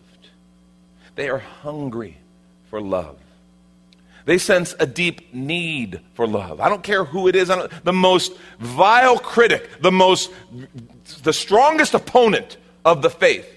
They 1.16 1.30
are 1.30 1.40
hungry 1.40 2.18
for 2.70 2.82
love. 2.82 3.18
They 4.26 4.38
sense 4.38 4.76
a 4.80 4.86
deep 4.86 5.34
need 5.34 6.02
for 6.16 6.28
love. 6.28 6.60
I 6.60 6.68
don't 6.68 6.84
care 6.84 7.06
who 7.06 7.28
it 7.28 7.36
is, 7.36 7.48
the 7.84 7.94
most 7.94 8.34
vile 8.60 9.20
critic, 9.20 9.70
the 9.82 9.92
most 9.92 10.32
the 11.24 11.32
strongest 11.32 11.94
opponent 11.94 12.58
of 12.84 13.02
the 13.02 13.10
faith, 13.10 13.48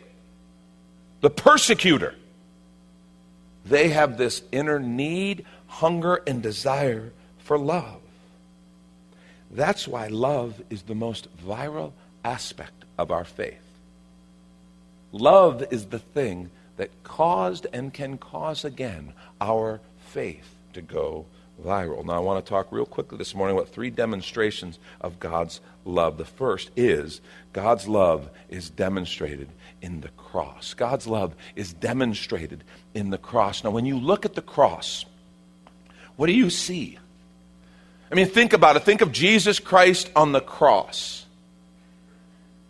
the 1.21 1.31
persecutor. 1.31 2.15
They 3.65 3.89
have 3.89 4.19
this 4.19 4.43
inner 4.53 4.79
need 4.79 5.47
hunger 5.69 6.23
and 6.27 6.43
desire 6.43 7.13
for 7.39 7.59
love. 7.59 8.01
That's 9.51 9.89
why 9.89 10.09
love 10.09 10.61
is 10.69 10.83
the 10.83 10.95
most 10.95 11.29
viral 11.39 11.93
aspect 12.25 12.85
of 12.99 13.11
our 13.11 13.25
faith. 13.25 13.63
Love 15.13 15.65
is 15.71 15.87
the 15.87 15.99
thing 15.99 16.51
that 16.77 16.91
caused 17.03 17.67
and 17.73 17.95
can 17.95 18.19
cause 18.19 18.65
again 18.65 19.13
our 19.41 19.81
faith 20.09 20.55
to 20.75 20.83
go 20.83 21.25
viral. 21.65 22.05
Now, 22.05 22.15
I 22.15 22.19
want 22.19 22.45
to 22.45 22.49
talk 22.49 22.69
real 22.71 22.87
quickly 22.87 23.19
this 23.19 23.35
morning 23.35 23.57
about 23.57 23.71
three 23.71 23.91
demonstrations 23.91 24.79
of 25.01 25.19
God's 25.19 25.61
love. 25.85 26.19
The 26.19 26.25
first 26.25 26.71
is 26.77 27.21
God's 27.53 27.89
love 27.89 28.31
is 28.49 28.71
demonstrated 28.71 29.49
in 29.81 30.01
the 30.01 30.09
cross. 30.11 30.75
God's 30.75 31.07
love 31.07 31.35
is 31.57 31.73
demonstrated 31.73 32.63
in 32.95 33.11
the 33.11 33.19
cross. 33.19 33.65
Now, 33.65 33.71
when 33.71 33.87
you 33.87 33.99
look 33.99 34.25
at 34.25 34.35
the 34.35 34.43
cross, 34.43 35.05
what 36.19 36.27
do 36.27 36.33
you 36.33 36.51
see? 36.51 36.99
I 38.11 38.17
mean, 38.17 38.27
think 38.27 38.53
about 38.53 38.75
it. 38.75 38.83
Think 38.83 39.03
of 39.03 39.13
Jesus 39.13 39.61
Christ 39.61 40.11
on 40.17 40.33
the 40.33 40.41
cross. 40.41 41.25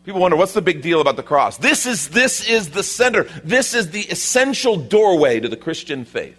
People 0.04 0.20
wonder 0.20 0.36
what's 0.36 0.52
the 0.52 0.60
big 0.60 0.82
deal 0.82 1.00
about 1.00 1.16
the 1.16 1.22
cross? 1.22 1.56
This 1.56 1.86
is 1.86 2.10
this 2.10 2.46
is 2.46 2.68
the 2.68 2.82
center. 2.82 3.22
This 3.42 3.72
is 3.72 3.90
the 3.90 4.02
essential 4.02 4.76
doorway 4.76 5.40
to 5.40 5.48
the 5.48 5.56
Christian 5.56 6.04
faith, 6.04 6.38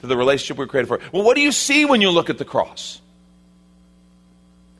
to 0.00 0.08
the 0.08 0.16
relationship 0.16 0.58
we're 0.58 0.66
created 0.66 0.88
for. 0.88 0.98
Well, 1.12 1.22
what 1.22 1.36
do 1.36 1.40
you 1.40 1.52
see 1.52 1.84
when 1.84 2.00
you 2.00 2.10
look 2.10 2.30
at 2.30 2.38
the 2.38 2.44
cross? 2.44 3.00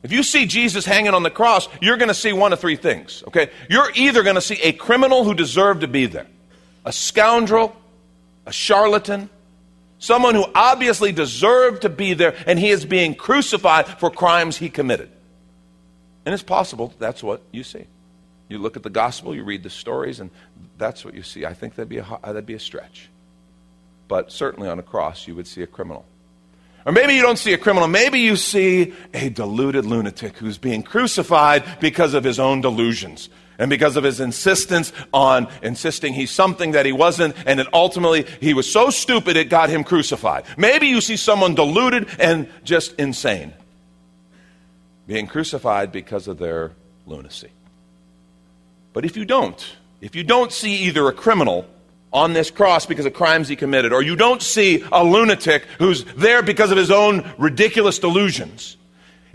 If 0.03 0.11
you 0.11 0.23
see 0.23 0.45
Jesus 0.45 0.85
hanging 0.85 1.13
on 1.13 1.23
the 1.23 1.31
cross, 1.31 1.69
you're 1.81 1.95
going 1.95 2.09
to 2.09 2.13
see 2.13 2.33
one 2.33 2.51
of 2.51 2.59
three 2.59 2.75
things, 2.75 3.23
okay? 3.27 3.49
You're 3.69 3.91
either 3.95 4.23
going 4.23 4.35
to 4.35 4.41
see 4.41 4.59
a 4.61 4.73
criminal 4.73 5.23
who 5.23 5.33
deserved 5.33 5.81
to 5.81 5.87
be 5.87 6.05
there, 6.05 6.27
a 6.83 6.91
scoundrel, 6.91 7.73
a 8.45 8.51
charlatan, 8.51 9.29
someone 10.05 10.35
who 10.35 10.45
obviously 10.53 11.11
deserved 11.11 11.81
to 11.81 11.89
be 11.89 12.13
there, 12.13 12.35
and 12.45 12.59
he 12.59 12.69
is 12.69 12.85
being 12.85 13.15
crucified 13.15 13.87
for 13.87 14.09
crimes 14.11 14.57
he 14.57 14.69
committed. 14.69 15.09
And 16.25 16.33
it's 16.33 16.43
possible 16.43 16.93
that's 16.99 17.23
what 17.23 17.41
you 17.51 17.63
see. 17.63 17.85
You 18.47 18.59
look 18.59 18.77
at 18.77 18.83
the 18.83 18.89
gospel, 18.89 19.35
you 19.35 19.43
read 19.43 19.63
the 19.63 19.69
stories, 19.69 20.19
and 20.19 20.29
that's 20.77 21.03
what 21.03 21.15
you 21.15 21.23
see. 21.23 21.45
I 21.45 21.53
think 21.53 21.75
that'd 21.75 21.89
be 21.89 21.97
a, 21.97 22.03
uh, 22.03 22.19
that'd 22.23 22.45
be 22.45 22.53
a 22.53 22.59
stretch. 22.59 23.09
But 24.07 24.31
certainly 24.31 24.69
on 24.69 24.77
a 24.77 24.83
cross, 24.83 25.27
you 25.27 25.35
would 25.35 25.47
see 25.47 25.63
a 25.63 25.67
criminal. 25.67 26.05
Or 26.85 26.91
maybe 26.91 27.15
you 27.15 27.23
don't 27.23 27.39
see 27.39 27.53
a 27.53 27.57
criminal. 27.57 27.87
Maybe 27.87 28.19
you 28.19 28.35
see 28.35 28.93
a 29.15 29.29
deluded 29.29 29.85
lunatic 29.85 30.37
who's 30.37 30.59
being 30.59 30.83
crucified 30.83 31.79
because 31.79 32.13
of 32.13 32.23
his 32.23 32.39
own 32.39 32.61
delusions 32.61 33.29
and 33.57 33.69
because 33.69 33.95
of 33.95 34.03
his 34.03 34.19
insistence 34.19 34.91
on 35.13 35.47
insisting 35.61 36.13
he's 36.13 36.31
something 36.31 36.71
that 36.71 36.85
he 36.85 36.91
wasn't, 36.91 37.35
and 37.45 37.59
that 37.59 37.67
ultimately 37.73 38.25
he 38.41 38.53
was 38.53 38.71
so 38.71 38.89
stupid 38.89 39.37
it 39.37 39.49
got 39.49 39.69
him 39.69 39.83
crucified. 39.83 40.45
Maybe 40.57 40.87
you 40.87 41.01
see 41.01 41.17
someone 41.17 41.55
deluded 41.55 42.07
and 42.19 42.49
just 42.63 42.93
insane 42.95 43.53
being 45.07 45.27
crucified 45.27 45.91
because 45.91 46.27
of 46.27 46.37
their 46.37 46.71
lunacy. 47.05 47.51
But 48.93 49.05
if 49.05 49.17
you 49.17 49.25
don't, 49.25 49.75
if 50.01 50.15
you 50.15 50.23
don't 50.23 50.51
see 50.51 50.83
either 50.83 51.07
a 51.07 51.13
criminal 51.13 51.65
on 52.11 52.33
this 52.33 52.49
cross 52.49 52.85
because 52.85 53.05
of 53.05 53.13
crimes 53.13 53.47
he 53.47 53.55
committed, 53.55 53.91
or 53.91 54.01
you 54.01 54.15
don't 54.15 54.41
see 54.41 54.83
a 54.91 55.03
lunatic 55.03 55.65
who's 55.79 56.05
there 56.15 56.41
because 56.41 56.71
of 56.71 56.77
his 56.77 56.89
own 56.89 57.29
ridiculous 57.37 57.99
delusions, 57.99 58.77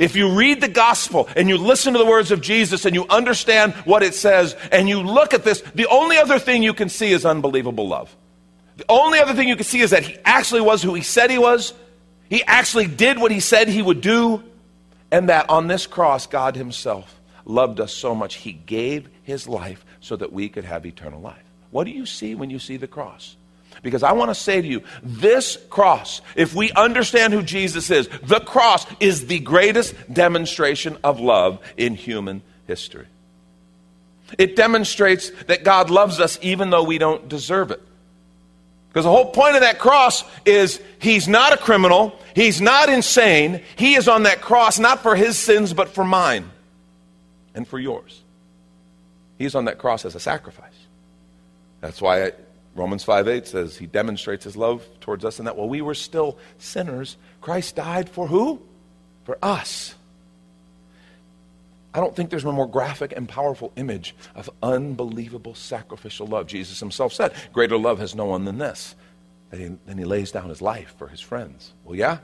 if 0.00 0.16
you 0.16 0.34
read 0.34 0.60
the 0.60 0.68
gospel 0.68 1.28
and 1.36 1.48
you 1.48 1.58
listen 1.58 1.92
to 1.92 1.98
the 1.98 2.06
words 2.06 2.30
of 2.30 2.40
Jesus 2.40 2.86
and 2.86 2.94
you 2.94 3.06
understand 3.08 3.74
what 3.84 4.02
it 4.02 4.14
says 4.14 4.56
and 4.72 4.88
you 4.88 5.02
look 5.02 5.34
at 5.34 5.44
this, 5.44 5.60
the 5.74 5.86
only 5.86 6.16
other 6.16 6.38
thing 6.38 6.62
you 6.62 6.72
can 6.72 6.88
see 6.88 7.12
is 7.12 7.26
unbelievable 7.26 7.86
love. 7.86 8.14
The 8.78 8.86
only 8.88 9.18
other 9.18 9.34
thing 9.34 9.46
you 9.46 9.56
can 9.56 9.64
see 9.64 9.80
is 9.80 9.90
that 9.90 10.02
he 10.02 10.16
actually 10.24 10.62
was 10.62 10.82
who 10.82 10.94
he 10.94 11.02
said 11.02 11.30
he 11.30 11.36
was. 11.36 11.74
He 12.30 12.42
actually 12.44 12.86
did 12.86 13.18
what 13.18 13.30
he 13.30 13.40
said 13.40 13.68
he 13.68 13.82
would 13.82 14.00
do. 14.00 14.42
And 15.10 15.28
that 15.28 15.50
on 15.50 15.66
this 15.66 15.86
cross, 15.86 16.26
God 16.26 16.56
himself 16.56 17.20
loved 17.44 17.78
us 17.78 17.92
so 17.92 18.14
much, 18.14 18.36
he 18.36 18.52
gave 18.52 19.08
his 19.22 19.48
life 19.48 19.84
so 20.00 20.16
that 20.16 20.32
we 20.32 20.48
could 20.48 20.64
have 20.64 20.86
eternal 20.86 21.20
life. 21.20 21.42
What 21.70 21.84
do 21.84 21.90
you 21.90 22.06
see 22.06 22.34
when 22.34 22.48
you 22.48 22.58
see 22.58 22.78
the 22.78 22.86
cross? 22.86 23.36
Because 23.82 24.02
I 24.02 24.12
want 24.12 24.30
to 24.30 24.34
say 24.34 24.60
to 24.60 24.66
you, 24.66 24.82
this 25.02 25.56
cross, 25.70 26.20
if 26.36 26.54
we 26.54 26.70
understand 26.72 27.32
who 27.32 27.42
Jesus 27.42 27.90
is, 27.90 28.08
the 28.22 28.40
cross 28.40 28.86
is 29.00 29.26
the 29.26 29.38
greatest 29.38 29.94
demonstration 30.12 30.98
of 31.02 31.20
love 31.20 31.60
in 31.76 31.94
human 31.94 32.42
history. 32.66 33.06
It 34.38 34.54
demonstrates 34.54 35.30
that 35.46 35.64
God 35.64 35.90
loves 35.90 36.20
us 36.20 36.38
even 36.42 36.70
though 36.70 36.84
we 36.84 36.98
don't 36.98 37.28
deserve 37.28 37.70
it. 37.70 37.82
Because 38.88 39.04
the 39.04 39.10
whole 39.10 39.30
point 39.30 39.54
of 39.54 39.60
that 39.60 39.78
cross 39.78 40.24
is 40.44 40.80
he's 40.98 41.28
not 41.28 41.52
a 41.52 41.56
criminal, 41.56 42.18
he's 42.34 42.60
not 42.60 42.88
insane, 42.88 43.62
he 43.76 43.94
is 43.94 44.08
on 44.08 44.24
that 44.24 44.40
cross 44.40 44.78
not 44.78 45.00
for 45.00 45.14
his 45.14 45.38
sins 45.38 45.72
but 45.72 45.90
for 45.90 46.04
mine 46.04 46.50
and 47.54 47.66
for 47.66 47.78
yours. 47.78 48.20
He's 49.38 49.54
on 49.54 49.66
that 49.66 49.78
cross 49.78 50.04
as 50.04 50.14
a 50.14 50.20
sacrifice. 50.20 50.66
That's 51.80 52.02
why 52.02 52.32
Romans 52.74 53.02
5 53.04 53.28
8 53.28 53.46
says 53.46 53.76
he 53.76 53.86
demonstrates 53.86 54.44
his 54.44 54.56
love 54.56 54.86
towards 55.00 55.24
us 55.24 55.38
in 55.38 55.44
that 55.46 55.56
while 55.56 55.68
we 55.68 55.82
were 55.82 55.94
still 55.94 56.38
sinners, 56.58 57.16
Christ 57.40 57.76
died 57.76 58.08
for 58.08 58.26
who? 58.26 58.62
For 59.24 59.38
us. 59.42 59.94
I 61.92 61.98
don't 61.98 62.14
think 62.14 62.30
there's 62.30 62.44
a 62.44 62.52
more 62.52 62.68
graphic 62.68 63.12
and 63.16 63.28
powerful 63.28 63.72
image 63.74 64.14
of 64.36 64.48
unbelievable 64.62 65.54
sacrificial 65.54 66.26
love. 66.26 66.46
Jesus 66.46 66.78
himself 66.78 67.12
said, 67.12 67.32
Greater 67.52 67.76
love 67.76 67.98
has 67.98 68.14
no 68.14 68.26
one 68.26 68.44
than 68.44 68.58
this, 68.58 68.94
that 69.50 69.58
he, 69.58 69.76
he 69.88 70.04
lays 70.04 70.30
down 70.30 70.48
his 70.48 70.62
life 70.62 70.94
for 70.98 71.08
his 71.08 71.20
friends. 71.20 71.72
Well, 71.84 71.96
yeah? 71.96 72.18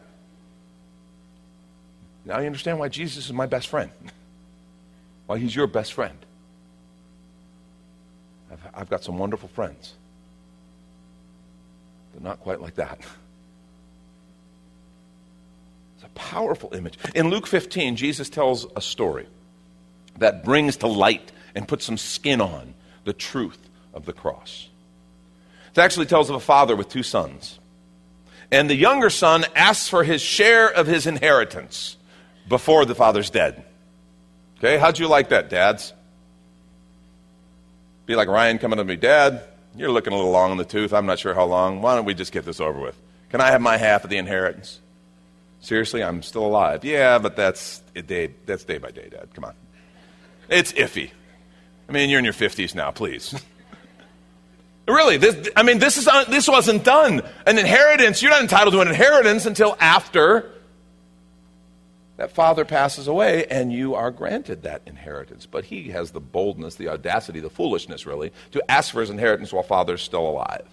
Now 2.24 2.38
you 2.38 2.46
understand 2.46 2.78
why 2.78 2.88
Jesus 2.88 3.26
is 3.26 3.32
my 3.32 3.46
best 3.46 3.68
friend. 3.68 3.90
Why 5.26 5.38
he's 5.38 5.56
your 5.56 5.66
best 5.66 5.92
friend. 5.92 6.16
I've, 8.52 8.60
I've 8.72 8.88
got 8.88 9.02
some 9.02 9.18
wonderful 9.18 9.48
friends. 9.48 9.94
They're 12.16 12.28
not 12.30 12.40
quite 12.40 12.62
like 12.62 12.76
that. 12.76 12.98
It's 15.96 16.04
a 16.04 16.08
powerful 16.14 16.72
image. 16.74 16.94
In 17.14 17.28
Luke 17.28 17.46
15, 17.46 17.96
Jesus 17.96 18.30
tells 18.30 18.66
a 18.74 18.80
story 18.80 19.26
that 20.18 20.42
brings 20.42 20.78
to 20.78 20.86
light 20.86 21.30
and 21.54 21.68
puts 21.68 21.84
some 21.84 21.98
skin 21.98 22.40
on 22.40 22.72
the 23.04 23.12
truth 23.12 23.58
of 23.92 24.06
the 24.06 24.14
cross. 24.14 24.68
It 25.72 25.78
actually 25.78 26.06
tells 26.06 26.30
of 26.30 26.36
a 26.36 26.40
father 26.40 26.74
with 26.74 26.88
two 26.88 27.02
sons. 27.02 27.58
And 28.50 28.70
the 28.70 28.74
younger 28.74 29.10
son 29.10 29.44
asks 29.54 29.88
for 29.88 30.02
his 30.02 30.22
share 30.22 30.68
of 30.72 30.86
his 30.86 31.06
inheritance 31.06 31.98
before 32.48 32.86
the 32.86 32.94
father's 32.94 33.28
dead. 33.28 33.62
Okay, 34.58 34.78
how'd 34.78 34.98
you 34.98 35.06
like 35.06 35.28
that, 35.28 35.50
dads? 35.50 35.92
Be 38.06 38.14
like 38.14 38.28
Ryan 38.28 38.56
coming 38.56 38.78
to 38.78 38.84
me, 38.84 38.96
Dad, 38.96 39.42
you're 39.76 39.90
looking 39.90 40.12
a 40.12 40.16
little 40.16 40.30
long 40.30 40.52
in 40.52 40.58
the 40.58 40.64
tooth. 40.64 40.92
I'm 40.92 41.06
not 41.06 41.18
sure 41.18 41.34
how 41.34 41.44
long. 41.44 41.82
Why 41.82 41.94
don't 41.94 42.04
we 42.04 42.14
just 42.14 42.32
get 42.32 42.44
this 42.44 42.60
over 42.60 42.78
with? 42.78 43.00
Can 43.30 43.40
I 43.40 43.50
have 43.50 43.60
my 43.60 43.76
half 43.76 44.04
of 44.04 44.10
the 44.10 44.16
inheritance? 44.16 44.80
Seriously, 45.60 46.02
I'm 46.02 46.22
still 46.22 46.46
alive. 46.46 46.84
Yeah, 46.84 47.18
but 47.18 47.36
that's 47.36 47.80
day, 47.94 48.30
that's 48.46 48.64
day 48.64 48.78
by 48.78 48.90
day, 48.90 49.08
Dad. 49.10 49.28
Come 49.34 49.44
on. 49.44 49.54
It's 50.48 50.72
iffy. 50.72 51.10
I 51.88 51.92
mean, 51.92 52.08
you're 52.08 52.18
in 52.18 52.24
your 52.24 52.34
50s 52.34 52.74
now, 52.74 52.90
please. 52.90 53.34
really, 54.88 55.16
this, 55.16 55.48
I 55.56 55.62
mean, 55.62 55.78
this, 55.78 55.96
is, 55.96 56.08
uh, 56.08 56.24
this 56.24 56.48
wasn't 56.48 56.84
done. 56.84 57.22
An 57.46 57.58
inheritance, 57.58 58.22
you're 58.22 58.30
not 58.30 58.42
entitled 58.42 58.74
to 58.74 58.80
an 58.80 58.88
inheritance 58.88 59.46
until 59.46 59.76
after 59.80 60.50
that 62.16 62.32
father 62.32 62.64
passes 62.64 63.08
away 63.08 63.46
and 63.46 63.72
you 63.72 63.94
are 63.94 64.10
granted 64.10 64.62
that 64.62 64.82
inheritance. 64.86 65.46
But 65.46 65.66
he 65.66 65.90
has 65.90 66.10
the 66.10 66.20
boldness, 66.20 66.76
the 66.76 66.88
audacity, 66.88 67.40
the 67.40 67.50
foolishness, 67.50 68.06
really, 68.06 68.32
to 68.52 68.70
ask 68.70 68.92
for 68.92 69.00
his 69.00 69.10
inheritance 69.10 69.52
while 69.52 69.62
father's 69.62 70.02
still 70.02 70.26
alive. 70.26 70.66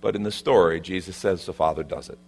But 0.00 0.14
in 0.14 0.22
the 0.22 0.32
story, 0.32 0.80
Jesus 0.80 1.16
says 1.16 1.44
the 1.44 1.52
father 1.52 1.82
does 1.82 2.08
it. 2.08 2.18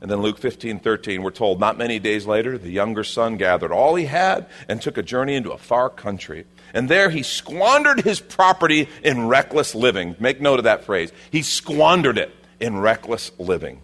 And 0.00 0.10
then 0.10 0.20
Luke 0.20 0.38
15, 0.38 0.80
13, 0.80 1.22
we're 1.22 1.30
told, 1.30 1.60
not 1.60 1.78
many 1.78 1.98
days 1.98 2.26
later, 2.26 2.58
the 2.58 2.70
younger 2.70 3.04
son 3.04 3.36
gathered 3.36 3.72
all 3.72 3.94
he 3.94 4.04
had 4.04 4.46
and 4.68 4.82
took 4.82 4.98
a 4.98 5.02
journey 5.02 5.34
into 5.34 5.52
a 5.52 5.58
far 5.58 5.88
country. 5.88 6.44
And 6.74 6.88
there 6.88 7.08
he 7.08 7.22
squandered 7.22 8.00
his 8.00 8.20
property 8.20 8.88
in 9.02 9.28
reckless 9.28 9.74
living. 9.74 10.16
Make 10.18 10.40
note 10.40 10.58
of 10.58 10.64
that 10.64 10.84
phrase. 10.84 11.12
He 11.30 11.42
squandered 11.42 12.18
it 12.18 12.34
in 12.60 12.78
reckless 12.78 13.30
living. 13.38 13.80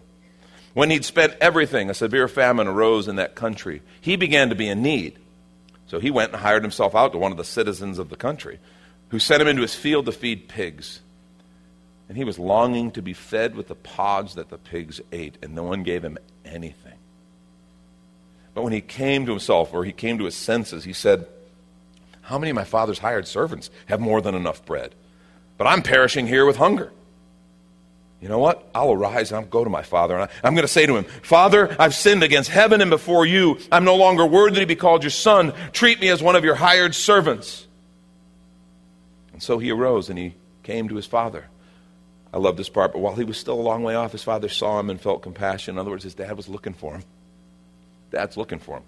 When 0.73 0.89
he'd 0.89 1.05
spent 1.05 1.35
everything, 1.41 1.89
a 1.89 1.93
severe 1.93 2.27
famine 2.27 2.67
arose 2.67 3.07
in 3.07 3.17
that 3.17 3.35
country. 3.35 3.81
He 3.99 4.15
began 4.15 4.49
to 4.49 4.55
be 4.55 4.69
in 4.69 4.81
need. 4.81 5.17
So 5.87 5.99
he 5.99 6.11
went 6.11 6.31
and 6.31 6.41
hired 6.41 6.63
himself 6.63 6.95
out 6.95 7.11
to 7.11 7.17
one 7.17 7.31
of 7.31 7.37
the 7.37 7.43
citizens 7.43 7.99
of 7.99 8.09
the 8.09 8.15
country, 8.15 8.59
who 9.09 9.19
sent 9.19 9.41
him 9.41 9.49
into 9.49 9.61
his 9.61 9.75
field 9.75 10.05
to 10.05 10.13
feed 10.13 10.47
pigs. 10.47 11.01
And 12.07 12.17
he 12.17 12.23
was 12.23 12.39
longing 12.39 12.91
to 12.91 13.01
be 13.01 13.13
fed 13.13 13.55
with 13.55 13.67
the 13.67 13.75
pods 13.75 14.35
that 14.35 14.49
the 14.49 14.57
pigs 14.57 15.01
ate, 15.11 15.37
and 15.41 15.53
no 15.53 15.63
one 15.63 15.83
gave 15.83 16.03
him 16.03 16.17
anything. 16.45 16.97
But 18.53 18.63
when 18.63 18.73
he 18.73 18.81
came 18.81 19.25
to 19.25 19.31
himself, 19.31 19.73
or 19.73 19.83
he 19.83 19.91
came 19.91 20.17
to 20.17 20.25
his 20.25 20.35
senses, 20.35 20.85
he 20.85 20.93
said, 20.93 21.25
How 22.21 22.37
many 22.37 22.51
of 22.51 22.55
my 22.55 22.63
father's 22.63 22.99
hired 22.99 23.27
servants 23.27 23.69
have 23.87 23.99
more 23.99 24.21
than 24.21 24.35
enough 24.35 24.65
bread? 24.65 24.95
But 25.57 25.67
I'm 25.67 25.81
perishing 25.81 26.27
here 26.27 26.45
with 26.45 26.57
hunger 26.57 26.91
you 28.21 28.29
know 28.29 28.37
what? 28.37 28.69
I'll 28.75 28.91
arise 28.91 29.31
and 29.31 29.39
I'll 29.39 29.49
go 29.49 29.63
to 29.63 29.69
my 29.69 29.81
father. 29.81 30.15
And 30.15 30.29
I, 30.43 30.47
am 30.47 30.53
going 30.53 30.63
to 30.63 30.71
say 30.71 30.85
to 30.85 30.95
him, 30.95 31.05
Father, 31.23 31.75
I've 31.79 31.95
sinned 31.95 32.21
against 32.21 32.51
heaven 32.51 32.79
and 32.79 32.91
before 32.91 33.25
you. 33.25 33.57
I'm 33.71 33.83
no 33.83 33.95
longer 33.95 34.25
worthy 34.25 34.59
to 34.59 34.67
be 34.67 34.75
called 34.75 35.03
your 35.03 35.09
son. 35.09 35.53
Treat 35.71 35.99
me 35.99 36.09
as 36.09 36.21
one 36.21 36.35
of 36.35 36.45
your 36.45 36.53
hired 36.53 36.93
servants. 36.93 37.65
And 39.33 39.41
so 39.41 39.57
he 39.57 39.71
arose 39.71 40.09
and 40.09 40.19
he 40.19 40.35
came 40.61 40.87
to 40.89 40.95
his 40.95 41.07
father. 41.07 41.47
I 42.31 42.37
love 42.37 42.57
this 42.57 42.69
part, 42.69 42.93
but 42.93 42.99
while 42.99 43.15
he 43.15 43.23
was 43.23 43.37
still 43.37 43.59
a 43.59 43.61
long 43.61 43.83
way 43.83 43.95
off, 43.95 44.11
his 44.11 44.23
father 44.23 44.47
saw 44.47 44.79
him 44.79 44.89
and 44.89 45.01
felt 45.01 45.23
compassion. 45.23 45.75
In 45.75 45.79
other 45.79 45.89
words, 45.89 46.03
his 46.03 46.13
dad 46.13 46.37
was 46.37 46.47
looking 46.47 46.73
for 46.73 46.93
him. 46.93 47.03
Dad's 48.11 48.37
looking 48.37 48.59
for 48.59 48.77
him. 48.77 48.83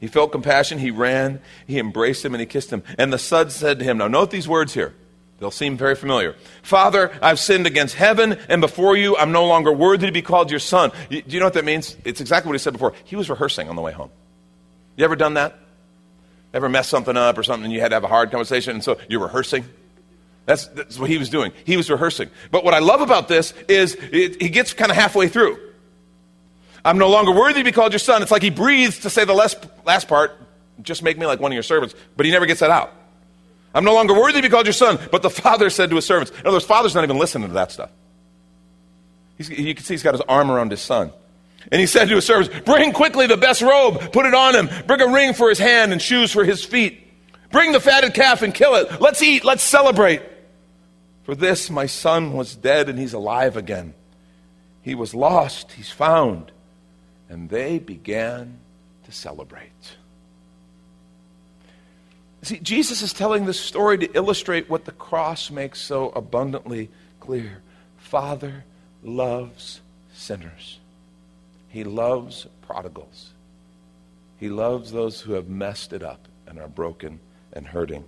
He 0.00 0.08
felt 0.08 0.32
compassion. 0.32 0.78
He 0.78 0.90
ran. 0.90 1.40
He 1.66 1.78
embraced 1.78 2.24
him 2.24 2.34
and 2.34 2.40
he 2.40 2.46
kissed 2.46 2.70
him. 2.70 2.82
And 2.98 3.12
the 3.12 3.18
son 3.18 3.50
said 3.50 3.78
to 3.78 3.84
him, 3.84 3.98
Now, 3.98 4.08
note 4.08 4.30
these 4.30 4.48
words 4.48 4.74
here. 4.74 4.94
They'll 5.42 5.50
seem 5.50 5.76
very 5.76 5.96
familiar. 5.96 6.36
Father, 6.62 7.10
I've 7.20 7.40
sinned 7.40 7.66
against 7.66 7.96
heaven 7.96 8.38
and 8.48 8.60
before 8.60 8.96
you. 8.96 9.16
I'm 9.16 9.32
no 9.32 9.46
longer 9.46 9.72
worthy 9.72 10.06
to 10.06 10.12
be 10.12 10.22
called 10.22 10.52
your 10.52 10.60
son. 10.60 10.92
Do 11.10 11.20
you 11.26 11.40
know 11.40 11.46
what 11.46 11.54
that 11.54 11.64
means? 11.64 11.96
It's 12.04 12.20
exactly 12.20 12.48
what 12.48 12.54
he 12.54 12.60
said 12.60 12.74
before. 12.74 12.92
He 13.02 13.16
was 13.16 13.28
rehearsing 13.28 13.68
on 13.68 13.74
the 13.74 13.82
way 13.82 13.90
home. 13.90 14.10
You 14.94 15.04
ever 15.04 15.16
done 15.16 15.34
that? 15.34 15.58
Ever 16.54 16.68
messed 16.68 16.90
something 16.90 17.16
up 17.16 17.38
or 17.38 17.42
something 17.42 17.64
and 17.64 17.74
you 17.74 17.80
had 17.80 17.88
to 17.88 17.96
have 17.96 18.04
a 18.04 18.08
hard 18.08 18.30
conversation 18.30 18.74
and 18.74 18.84
so 18.84 18.98
you're 19.08 19.20
rehearsing? 19.20 19.64
That's, 20.46 20.68
that's 20.68 20.96
what 20.96 21.10
he 21.10 21.18
was 21.18 21.28
doing. 21.28 21.50
He 21.64 21.76
was 21.76 21.90
rehearsing. 21.90 22.30
But 22.52 22.62
what 22.62 22.72
I 22.72 22.78
love 22.78 23.00
about 23.00 23.26
this 23.26 23.52
is 23.66 23.96
it, 23.96 24.40
he 24.40 24.48
gets 24.48 24.74
kind 24.74 24.92
of 24.92 24.96
halfway 24.96 25.26
through. 25.26 25.58
I'm 26.84 26.98
no 26.98 27.10
longer 27.10 27.32
worthy 27.32 27.58
to 27.58 27.64
be 27.64 27.72
called 27.72 27.90
your 27.90 27.98
son. 27.98 28.22
It's 28.22 28.30
like 28.30 28.42
he 28.42 28.50
breathes 28.50 29.00
to 29.00 29.10
say 29.10 29.24
the 29.24 29.34
last, 29.34 29.66
last 29.84 30.06
part, 30.06 30.40
just 30.82 31.02
make 31.02 31.18
me 31.18 31.26
like 31.26 31.40
one 31.40 31.50
of 31.50 31.54
your 31.54 31.64
servants, 31.64 31.96
but 32.16 32.26
he 32.26 32.30
never 32.30 32.46
gets 32.46 32.60
that 32.60 32.70
out. 32.70 32.92
I'm 33.74 33.84
no 33.84 33.94
longer 33.94 34.14
worthy 34.14 34.40
to 34.40 34.42
be 34.42 34.48
called 34.48 34.66
your 34.66 34.72
son, 34.72 34.98
but 35.10 35.22
the 35.22 35.30
father 35.30 35.70
said 35.70 35.90
to 35.90 35.96
his 35.96 36.04
servants. 36.04 36.30
In 36.30 36.46
other 36.46 36.56
words, 36.56 36.64
father's 36.64 36.94
not 36.94 37.04
even 37.04 37.18
listening 37.18 37.48
to 37.48 37.54
that 37.54 37.72
stuff. 37.72 37.90
He's, 39.38 39.48
you 39.48 39.74
can 39.74 39.84
see 39.84 39.94
he's 39.94 40.02
got 40.02 40.14
his 40.14 40.20
arm 40.22 40.50
around 40.50 40.70
his 40.70 40.80
son. 40.80 41.12
And 41.70 41.80
he 41.80 41.86
said 41.86 42.08
to 42.08 42.16
his 42.16 42.26
servants, 42.26 42.54
Bring 42.64 42.92
quickly 42.92 43.26
the 43.26 43.36
best 43.36 43.62
robe, 43.62 44.12
put 44.12 44.26
it 44.26 44.34
on 44.34 44.54
him, 44.54 44.68
bring 44.86 45.00
a 45.00 45.08
ring 45.08 45.32
for 45.32 45.48
his 45.48 45.58
hand 45.58 45.92
and 45.92 46.02
shoes 46.02 46.32
for 46.32 46.44
his 46.44 46.64
feet. 46.64 46.98
Bring 47.50 47.72
the 47.72 47.80
fatted 47.80 48.14
calf 48.14 48.42
and 48.42 48.52
kill 48.52 48.74
it. 48.76 49.00
Let's 49.00 49.22
eat, 49.22 49.44
let's 49.44 49.62
celebrate. 49.62 50.22
For 51.24 51.34
this, 51.34 51.70
my 51.70 51.86
son 51.86 52.32
was 52.32 52.56
dead 52.56 52.88
and 52.88 52.98
he's 52.98 53.12
alive 53.12 53.56
again. 53.56 53.94
He 54.82 54.94
was 54.94 55.14
lost, 55.14 55.72
he's 55.72 55.90
found. 55.90 56.50
And 57.28 57.48
they 57.48 57.78
began 57.78 58.58
to 59.04 59.12
celebrate. 59.12 59.96
See, 62.42 62.58
Jesus 62.58 63.02
is 63.02 63.12
telling 63.12 63.46
this 63.46 63.60
story 63.60 63.98
to 63.98 64.16
illustrate 64.16 64.68
what 64.68 64.84
the 64.84 64.92
cross 64.92 65.50
makes 65.50 65.80
so 65.80 66.10
abundantly 66.10 66.90
clear. 67.20 67.62
Father 67.98 68.64
loves 69.02 69.80
sinners, 70.12 70.78
He 71.68 71.84
loves 71.84 72.46
prodigals, 72.62 73.30
He 74.38 74.48
loves 74.48 74.90
those 74.90 75.20
who 75.20 75.34
have 75.34 75.48
messed 75.48 75.92
it 75.92 76.02
up 76.02 76.26
and 76.46 76.58
are 76.58 76.68
broken 76.68 77.20
and 77.52 77.68
hurting. 77.68 78.04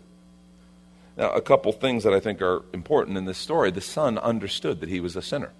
Now, 1.16 1.30
a 1.30 1.40
couple 1.40 1.70
things 1.72 2.02
that 2.02 2.12
I 2.12 2.18
think 2.18 2.42
are 2.42 2.62
important 2.72 3.16
in 3.16 3.24
this 3.24 3.38
story. 3.38 3.70
The 3.70 3.80
son 3.80 4.18
understood 4.18 4.80
that 4.80 4.88
he 4.88 4.98
was 4.98 5.14
a 5.14 5.22
sinner. 5.22 5.52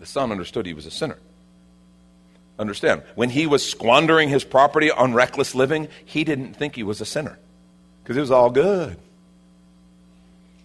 The 0.00 0.06
son 0.06 0.32
understood 0.32 0.66
he 0.66 0.74
was 0.74 0.86
a 0.86 0.90
sinner. 0.90 1.18
Understand, 2.58 3.02
when 3.16 3.30
he 3.30 3.46
was 3.46 3.68
squandering 3.68 4.28
his 4.28 4.44
property 4.44 4.90
on 4.90 5.12
reckless 5.12 5.54
living, 5.54 5.88
he 6.04 6.22
didn't 6.22 6.54
think 6.54 6.76
he 6.76 6.84
was 6.84 7.00
a 7.00 7.04
sinner 7.04 7.38
because 8.02 8.16
it 8.16 8.20
was 8.20 8.30
all 8.30 8.50
good. 8.50 8.96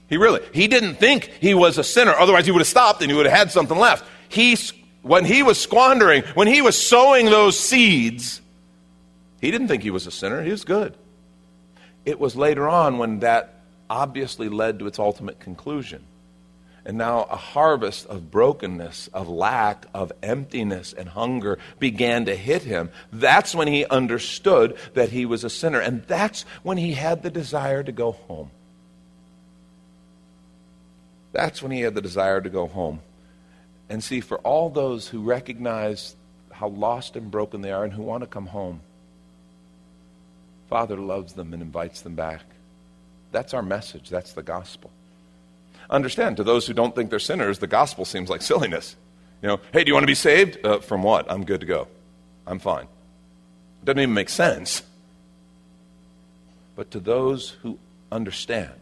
He 0.08 0.17
really, 0.17 0.41
he 0.54 0.67
didn't 0.67 0.95
think 0.95 1.32
he 1.39 1.54
was 1.54 1.78
a 1.78 1.84
sinner. 1.84 2.13
Otherwise, 2.13 2.45
he 2.45 2.52
would 2.52 2.60
have 2.60 2.67
stopped 2.67 3.02
and 3.02 3.10
he 3.10 3.17
would 3.17 3.25
have 3.25 3.38
had 3.38 3.52
something 3.52 3.78
left. 3.78 4.06
He, 4.28 4.58
when 5.02 5.25
he 5.25 5.43
was 5.43 5.60
squandering, 5.60 6.23
when 6.34 6.47
he 6.47 6.62
was 6.62 6.75
sowing 6.75 7.25
those 7.25 7.60
seeds, 7.60 8.41
he 9.41 9.52
didn't 9.52 9.67
think 9.67 9.84
he 9.84 9.91
was 9.91 10.06
a 10.08 10.12
sinner. 10.12 10.43
He 10.43 10.52
was 10.52 10.63
good. 10.63 10.95
It 12.06 12.19
was 12.19 12.36
later 12.36 12.67
on 12.67 12.97
when 12.97 13.19
that 13.19 13.62
obviously 13.89 14.49
led 14.49 14.80
to 14.80 14.88
its 14.88 14.99
ultimate 14.99 15.39
conclusion. 15.39 16.04
And 16.85 16.97
now 16.97 17.23
a 17.23 17.35
harvest 17.35 18.05
of 18.07 18.31
brokenness, 18.31 19.09
of 19.13 19.27
lack, 19.27 19.85
of 19.93 20.11
emptiness 20.23 20.93
and 20.93 21.09
hunger 21.09 21.59
began 21.77 22.25
to 22.25 22.35
hit 22.35 22.63
him. 22.63 22.89
That's 23.11 23.53
when 23.53 23.67
he 23.67 23.85
understood 23.85 24.77
that 24.93 25.09
he 25.09 25.25
was 25.25 25.43
a 25.43 25.49
sinner. 25.49 25.79
And 25.79 26.03
that's 26.03 26.43
when 26.63 26.77
he 26.77 26.93
had 26.93 27.21
the 27.21 27.29
desire 27.29 27.83
to 27.83 27.91
go 27.91 28.13
home. 28.13 28.49
That's 31.31 31.61
when 31.61 31.71
he 31.71 31.81
had 31.81 31.95
the 31.95 32.01
desire 32.01 32.41
to 32.41 32.49
go 32.49 32.67
home. 32.67 33.01
And 33.89 34.03
see, 34.03 34.21
for 34.21 34.37
all 34.39 34.69
those 34.69 35.07
who 35.07 35.21
recognize 35.21 36.15
how 36.51 36.69
lost 36.69 37.15
and 37.15 37.29
broken 37.29 37.61
they 37.61 37.71
are 37.71 37.83
and 37.83 37.93
who 37.93 38.03
want 38.03 38.21
to 38.21 38.27
come 38.27 38.47
home, 38.47 38.81
Father 40.69 40.97
loves 40.97 41.33
them 41.33 41.53
and 41.53 41.61
invites 41.61 42.01
them 42.01 42.15
back. 42.15 42.41
That's 43.31 43.53
our 43.53 43.63
message. 43.63 44.09
That's 44.09 44.33
the 44.33 44.43
gospel. 44.43 44.91
Understand, 45.89 46.38
to 46.38 46.43
those 46.43 46.67
who 46.67 46.73
don't 46.73 46.93
think 46.95 47.10
they're 47.10 47.19
sinners, 47.19 47.60
the 47.60 47.67
gospel 47.67 48.06
seems 48.06 48.30
like 48.30 48.41
silliness. 48.41 48.95
You 49.41 49.47
know, 49.47 49.60
hey, 49.73 49.84
do 49.84 49.89
you 49.89 49.93
want 49.93 50.04
to 50.04 50.08
be 50.08 50.15
saved? 50.15 50.63
Uh, 50.65 50.80
from 50.80 51.02
what? 51.02 51.32
I'm 51.32 51.45
good 51.45 51.62
to 51.62 51.65
go. 51.65 51.88
I'm 52.45 52.60
fine. 52.60 52.86
It 53.82 53.86
doesn't 53.86 53.99
even 53.99 54.13
make 54.13 54.30
sense. 54.30 54.84
But 56.75 56.91
to 56.91 56.99
those 56.99 57.52
who 57.62 57.78
understand 58.12 58.73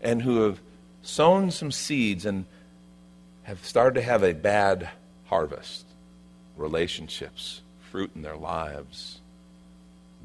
and 0.00 0.22
who 0.22 0.42
have 0.42 0.60
sown 1.02 1.50
some 1.50 1.72
seeds 1.72 2.24
and 2.24 2.44
have 3.44 3.64
started 3.64 4.00
to 4.00 4.02
have 4.02 4.22
a 4.22 4.32
bad 4.32 4.88
harvest, 5.26 5.84
relationships, 6.56 7.60
fruit 7.90 8.10
in 8.14 8.22
their 8.22 8.36
lives, 8.36 9.18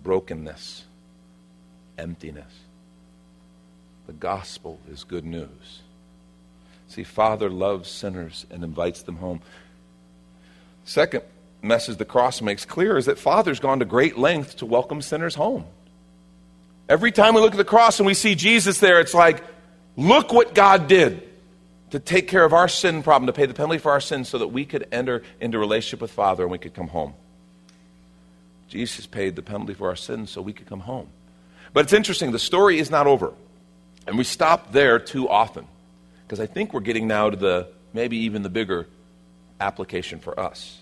brokenness, 0.04 0.84
emptiness. 1.98 2.52
The 4.08 4.14
gospel 4.14 4.80
is 4.92 5.04
good 5.04 5.26
news. 5.26 5.82
See, 6.90 7.04
Father 7.04 7.50
loves 7.50 7.90
sinners 7.90 8.46
and 8.50 8.64
invites 8.64 9.04
them 9.04 9.16
home. 9.18 9.42
Second 10.86 11.24
message 11.62 11.98
the 11.98 12.06
cross 12.06 12.42
makes 12.42 12.66
clear 12.66 12.98
is 12.98 13.06
that 13.06 13.20
Father's 13.20 13.60
gone 13.60 13.80
to 13.80 13.86
great 13.86 14.18
lengths 14.18 14.56
to 14.56 14.66
welcome 14.66 15.02
sinners 15.02 15.36
home. 15.36 15.66
Every 16.90 17.12
time 17.12 17.36
we 17.36 17.42
look 17.42 17.52
at 17.54 17.58
the 17.58 17.64
cross 17.64 18.00
and 18.00 18.08
we 18.08 18.16
see 18.16 18.34
Jesus 18.34 18.80
there, 18.80 19.00
it's 19.00 19.14
like, 19.14 19.44
look 19.96 20.34
what 20.34 20.56
God 20.56 20.88
did 20.88 21.28
to 21.92 22.00
take 22.00 22.28
care 22.28 22.44
of 22.44 22.54
our 22.54 22.68
sin 22.68 23.04
problem, 23.04 23.28
to 23.28 23.34
pay 23.34 23.46
the 23.46 23.54
penalty 23.54 23.78
for 23.78 23.92
our 23.92 24.02
sins 24.02 24.28
so 24.28 24.40
that 24.40 24.48
we 24.48 24.66
could 24.66 24.88
enter 24.92 25.22
into 25.40 25.60
relationship 25.60 26.02
with 26.02 26.12
Father 26.12 26.44
and 26.44 26.52
we 26.52 26.58
could 26.58 26.74
come 26.74 26.88
home. 26.88 27.14
Jesus 28.68 29.06
paid 29.06 29.36
the 29.36 29.42
penalty 29.44 29.76
for 29.76 29.90
our 29.90 29.96
sins 29.96 30.32
so 30.32 30.42
we 30.42 30.54
could 30.54 30.68
come 30.68 30.80
home. 30.80 31.08
But 31.74 31.86
it's 31.86 31.94
interesting, 31.94 32.32
the 32.32 32.40
story 32.40 32.80
is 32.80 32.90
not 32.90 33.06
over. 33.06 33.34
And 34.08 34.18
we 34.18 34.24
stop 34.24 34.72
there 34.72 34.98
too 34.98 35.30
often. 35.30 35.68
Because 36.30 36.40
I 36.40 36.46
think 36.46 36.76
we're 36.76 36.82
getting 36.82 37.08
now 37.08 37.32
to 37.32 37.36
the 37.36 37.68
maybe 37.92 38.18
even 38.18 38.44
the 38.44 38.52
bigger 38.52 38.86
application 39.60 40.20
for 40.20 40.40
us. 40.40 40.78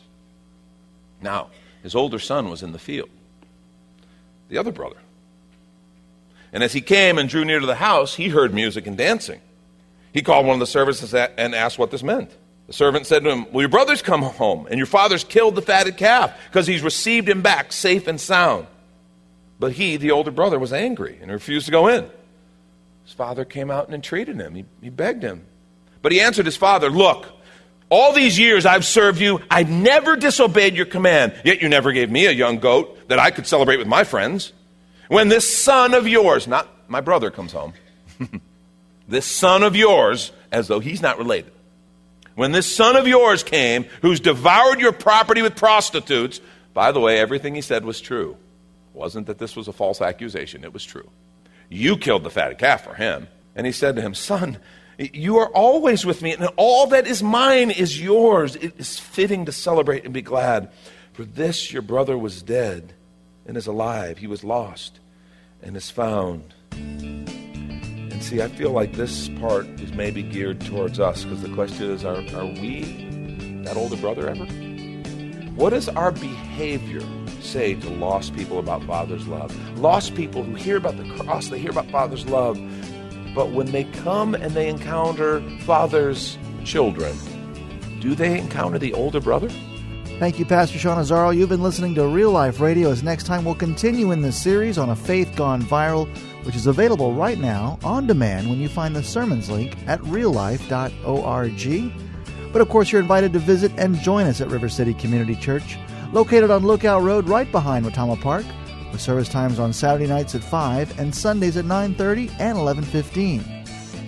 Now, 1.21 1.47
his 1.83 1.95
older 1.95 2.19
son 2.19 2.49
was 2.49 2.63
in 2.63 2.73
the 2.73 2.79
field, 2.79 3.09
the 4.49 4.57
other 4.57 4.73
brother. 4.73 4.97
And 6.51 6.63
as 6.63 6.73
he 6.73 6.81
came 6.81 7.17
and 7.17 7.29
drew 7.29 7.45
near 7.45 7.61
to 7.61 7.65
the 7.65 7.75
house, 7.75 8.13
he 8.13 8.27
heard 8.27 8.53
music 8.53 8.87
and 8.87 8.97
dancing. 8.97 9.39
He 10.11 10.21
called 10.21 10.45
one 10.45 10.55
of 10.55 10.59
the 10.59 10.67
servants 10.67 11.13
and 11.13 11.55
asked 11.55 11.79
what 11.79 11.91
this 11.91 12.03
meant. 12.03 12.29
The 12.67 12.73
servant 12.73 13.07
said 13.07 13.23
to 13.23 13.29
him, 13.31 13.49
Will 13.53 13.61
your 13.61 13.69
brothers 13.69 14.01
come 14.01 14.23
home? 14.23 14.67
And 14.69 14.77
your 14.77 14.85
father's 14.85 15.23
killed 15.23 15.55
the 15.55 15.61
fatted 15.61 15.95
calf 15.95 16.37
because 16.49 16.67
he's 16.67 16.81
received 16.81 17.29
him 17.29 17.41
back 17.41 17.71
safe 17.71 18.05
and 18.07 18.19
sound. 18.19 18.67
But 19.61 19.71
he, 19.71 19.95
the 19.95 20.11
older 20.11 20.31
brother, 20.31 20.59
was 20.59 20.73
angry 20.73 21.19
and 21.21 21.31
refused 21.31 21.67
to 21.67 21.71
go 21.71 21.87
in. 21.87 22.09
His 23.07 23.13
father 23.13 23.45
came 23.45 23.71
out 23.71 23.85
and 23.85 23.95
entreated 23.95 24.35
him. 24.35 24.53
He, 24.53 24.65
he 24.81 24.89
begged 24.89 25.23
him. 25.23 25.45
But 26.01 26.11
he 26.11 26.19
answered 26.19 26.45
his 26.45 26.57
father, 26.57 26.89
Look, 26.89 27.25
all 27.87 28.11
these 28.11 28.37
years 28.37 28.65
I've 28.65 28.83
served 28.83 29.21
you, 29.21 29.39
I've 29.49 29.69
never 29.69 30.17
disobeyed 30.17 30.75
your 30.75 30.87
command, 30.87 31.33
yet 31.45 31.61
you 31.61 31.69
never 31.69 31.93
gave 31.93 32.11
me 32.11 32.25
a 32.25 32.31
young 32.31 32.59
goat 32.59 33.07
that 33.07 33.17
I 33.17 33.31
could 33.31 33.47
celebrate 33.47 33.77
with 33.77 33.87
my 33.87 34.03
friends. 34.03 34.51
When 35.07 35.29
this 35.29 35.57
son 35.57 35.93
of 35.93 36.05
yours, 36.05 36.49
not 36.49 36.67
my 36.89 36.99
brother, 36.99 37.31
comes 37.31 37.53
home, 37.53 37.71
this 39.07 39.25
son 39.25 39.63
of 39.63 39.73
yours, 39.73 40.33
as 40.51 40.67
though 40.67 40.81
he's 40.81 41.01
not 41.01 41.17
related, 41.17 41.53
when 42.35 42.51
this 42.51 42.75
son 42.75 42.97
of 42.97 43.07
yours 43.07 43.41
came, 43.41 43.85
who's 44.01 44.19
devoured 44.19 44.81
your 44.81 44.91
property 44.91 45.41
with 45.41 45.55
prostitutes, 45.55 46.41
by 46.73 46.91
the 46.91 46.99
way, 46.99 47.19
everything 47.19 47.55
he 47.55 47.61
said 47.61 47.85
was 47.85 48.01
true 48.01 48.35
wasn't 48.93 49.27
that 49.27 49.37
this 49.37 49.55
was 49.55 49.69
a 49.69 49.73
false 49.73 50.01
accusation, 50.01 50.65
it 50.65 50.73
was 50.73 50.83
true. 50.83 51.09
You 51.69 51.97
killed 51.97 52.23
the 52.23 52.29
fatted 52.29 52.57
calf 52.57 52.83
for 52.83 52.93
him. 52.93 53.27
And 53.55 53.65
he 53.65 53.71
said 53.71 53.95
to 53.95 54.01
him, 54.01 54.13
Son, 54.13 54.59
you 54.97 55.37
are 55.37 55.49
always 55.49 56.05
with 56.05 56.21
me, 56.21 56.33
and 56.33 56.47
all 56.55 56.87
that 56.87 57.07
is 57.07 57.21
mine 57.21 57.71
is 57.71 58.01
yours. 58.01 58.55
It 58.55 58.79
is 58.79 58.99
fitting 58.99 59.45
to 59.45 59.51
celebrate 59.51 60.05
and 60.05 60.13
be 60.13 60.21
glad. 60.21 60.71
For 61.13 61.23
this 61.23 61.71
your 61.73 61.81
brother 61.81 62.17
was 62.17 62.41
dead 62.41 62.93
and 63.45 63.57
is 63.57 63.67
alive. 63.67 64.19
He 64.19 64.27
was 64.27 64.43
lost 64.43 64.99
and 65.61 65.75
is 65.75 65.89
found. 65.89 66.53
And 66.71 68.23
see, 68.23 68.41
I 68.41 68.47
feel 68.47 68.71
like 68.71 68.93
this 68.93 69.29
part 69.29 69.65
is 69.79 69.93
maybe 69.93 70.23
geared 70.23 70.61
towards 70.61 70.99
us 70.99 71.23
because 71.23 71.41
the 71.41 71.53
question 71.53 71.91
is 71.91 72.05
are, 72.05 72.23
are 72.35 72.45
we 72.45 72.83
that 73.65 73.77
older 73.77 73.97
brother 73.97 74.29
ever? 74.29 74.45
What 75.55 75.73
is 75.73 75.89
our 75.89 76.11
behavior 76.11 77.01
say 77.47 77.73
to 77.75 77.89
lost 77.89 78.35
people 78.35 78.59
about 78.59 78.83
Father's 78.83 79.27
love? 79.27 79.51
Lost 79.79 80.15
people 80.15 80.43
who 80.43 80.55
hear 80.55 80.77
about 80.77 80.97
the 80.97 81.05
cross, 81.15 81.47
they 81.47 81.59
hear 81.59 81.71
about 81.71 81.89
Father's 81.89 82.25
love, 82.27 82.59
But 83.35 83.51
when 83.51 83.71
they 83.71 83.83
come 83.83 84.33
and 84.33 84.51
they 84.53 84.67
encounter 84.67 85.41
father's 85.59 86.39
children, 86.65 87.15
do 87.99 88.15
they 88.15 88.39
encounter 88.39 88.79
the 88.79 88.93
older 88.93 89.19
brother? 89.19 89.49
Thank 90.17 90.39
you, 90.39 90.45
Pastor 90.45 90.79
Sean 90.79 90.97
Azzaro. 90.97 91.35
You've 91.37 91.49
been 91.49 91.61
listening 91.61 91.93
to 91.95 92.07
Real 92.07 92.31
Life 92.31 92.59
Radio. 92.59 92.89
As 92.89 93.03
next 93.03 93.27
time, 93.27 93.45
we'll 93.45 93.53
continue 93.53 94.11
in 94.11 94.23
this 94.23 94.41
series 94.41 94.79
on 94.79 94.89
a 94.89 94.95
faith 94.95 95.35
gone 95.35 95.61
viral, 95.61 96.07
which 96.47 96.55
is 96.55 96.65
available 96.65 97.13
right 97.13 97.37
now 97.37 97.77
on 97.83 98.07
demand 98.07 98.49
when 98.49 98.57
you 98.57 98.67
find 98.69 98.95
the 98.95 99.03
sermons 99.03 99.51
link 99.51 99.75
at 99.85 99.99
reallife.org. 100.01 101.93
But 102.51 102.61
of 102.61 102.69
course, 102.69 102.91
you're 102.91 103.01
invited 103.01 103.33
to 103.33 103.39
visit 103.39 103.71
and 103.77 103.95
join 103.99 104.25
us 104.25 104.41
at 104.41 104.47
River 104.49 104.69
City 104.69 104.95
Community 104.95 105.35
Church, 105.35 105.77
located 106.13 106.51
on 106.51 106.65
Lookout 106.65 107.03
Road 107.03 107.27
right 107.27 107.51
behind 107.51 107.85
Retama 107.85 108.19
Park, 108.19 108.45
with 108.91 109.01
service 109.01 109.29
times 109.29 109.59
on 109.59 109.73
Saturday 109.73 110.07
nights 110.07 110.33
at 110.35 110.43
5 110.43 110.99
and 110.99 111.13
Sundays 111.13 111.57
at 111.57 111.65
9:30 111.65 112.31
and 112.39 112.57
11:15. 112.57 113.43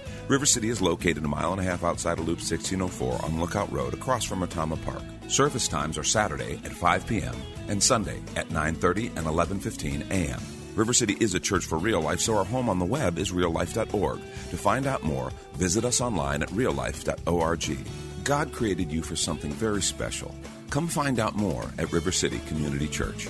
River 0.31 0.45
City 0.45 0.69
is 0.69 0.81
located 0.81 1.25
a 1.25 1.27
mile 1.27 1.51
and 1.51 1.59
a 1.59 1.63
half 1.65 1.83
outside 1.83 2.17
of 2.17 2.25
Loop 2.25 2.37
1604 2.37 3.25
on 3.25 3.41
Lookout 3.41 3.69
Road 3.69 3.93
across 3.93 4.23
from 4.23 4.39
Retama 4.39 4.81
Park. 4.85 5.03
Service 5.27 5.67
times 5.67 5.97
are 5.97 6.05
Saturday 6.05 6.53
at 6.63 6.71
5 6.71 7.05
p.m. 7.05 7.35
and 7.67 7.83
Sunday 7.83 8.21
at 8.37 8.47
9:30 8.47 9.07
and 9.17 9.27
11:15 9.27 10.09
a.m. 10.09 10.39
River 10.73 10.93
City 10.93 11.17
is 11.19 11.33
a 11.33 11.39
church 11.41 11.65
for 11.65 11.77
real 11.77 11.99
life, 11.99 12.21
so 12.21 12.37
our 12.37 12.45
home 12.45 12.69
on 12.69 12.79
the 12.79 12.85
web 12.85 13.17
is 13.17 13.33
reallife.org. 13.33 14.19
To 14.51 14.57
find 14.57 14.87
out 14.87 15.03
more, 15.03 15.33
visit 15.55 15.83
us 15.83 15.99
online 15.99 16.43
at 16.43 16.49
reallife.org. 16.51 17.77
God 18.23 18.53
created 18.53 18.89
you 18.89 19.01
for 19.01 19.17
something 19.17 19.51
very 19.51 19.81
special. 19.81 20.33
Come 20.69 20.87
find 20.87 21.19
out 21.19 21.35
more 21.35 21.65
at 21.77 21.91
River 21.91 22.13
City 22.13 22.39
Community 22.47 22.87
Church. 22.87 23.27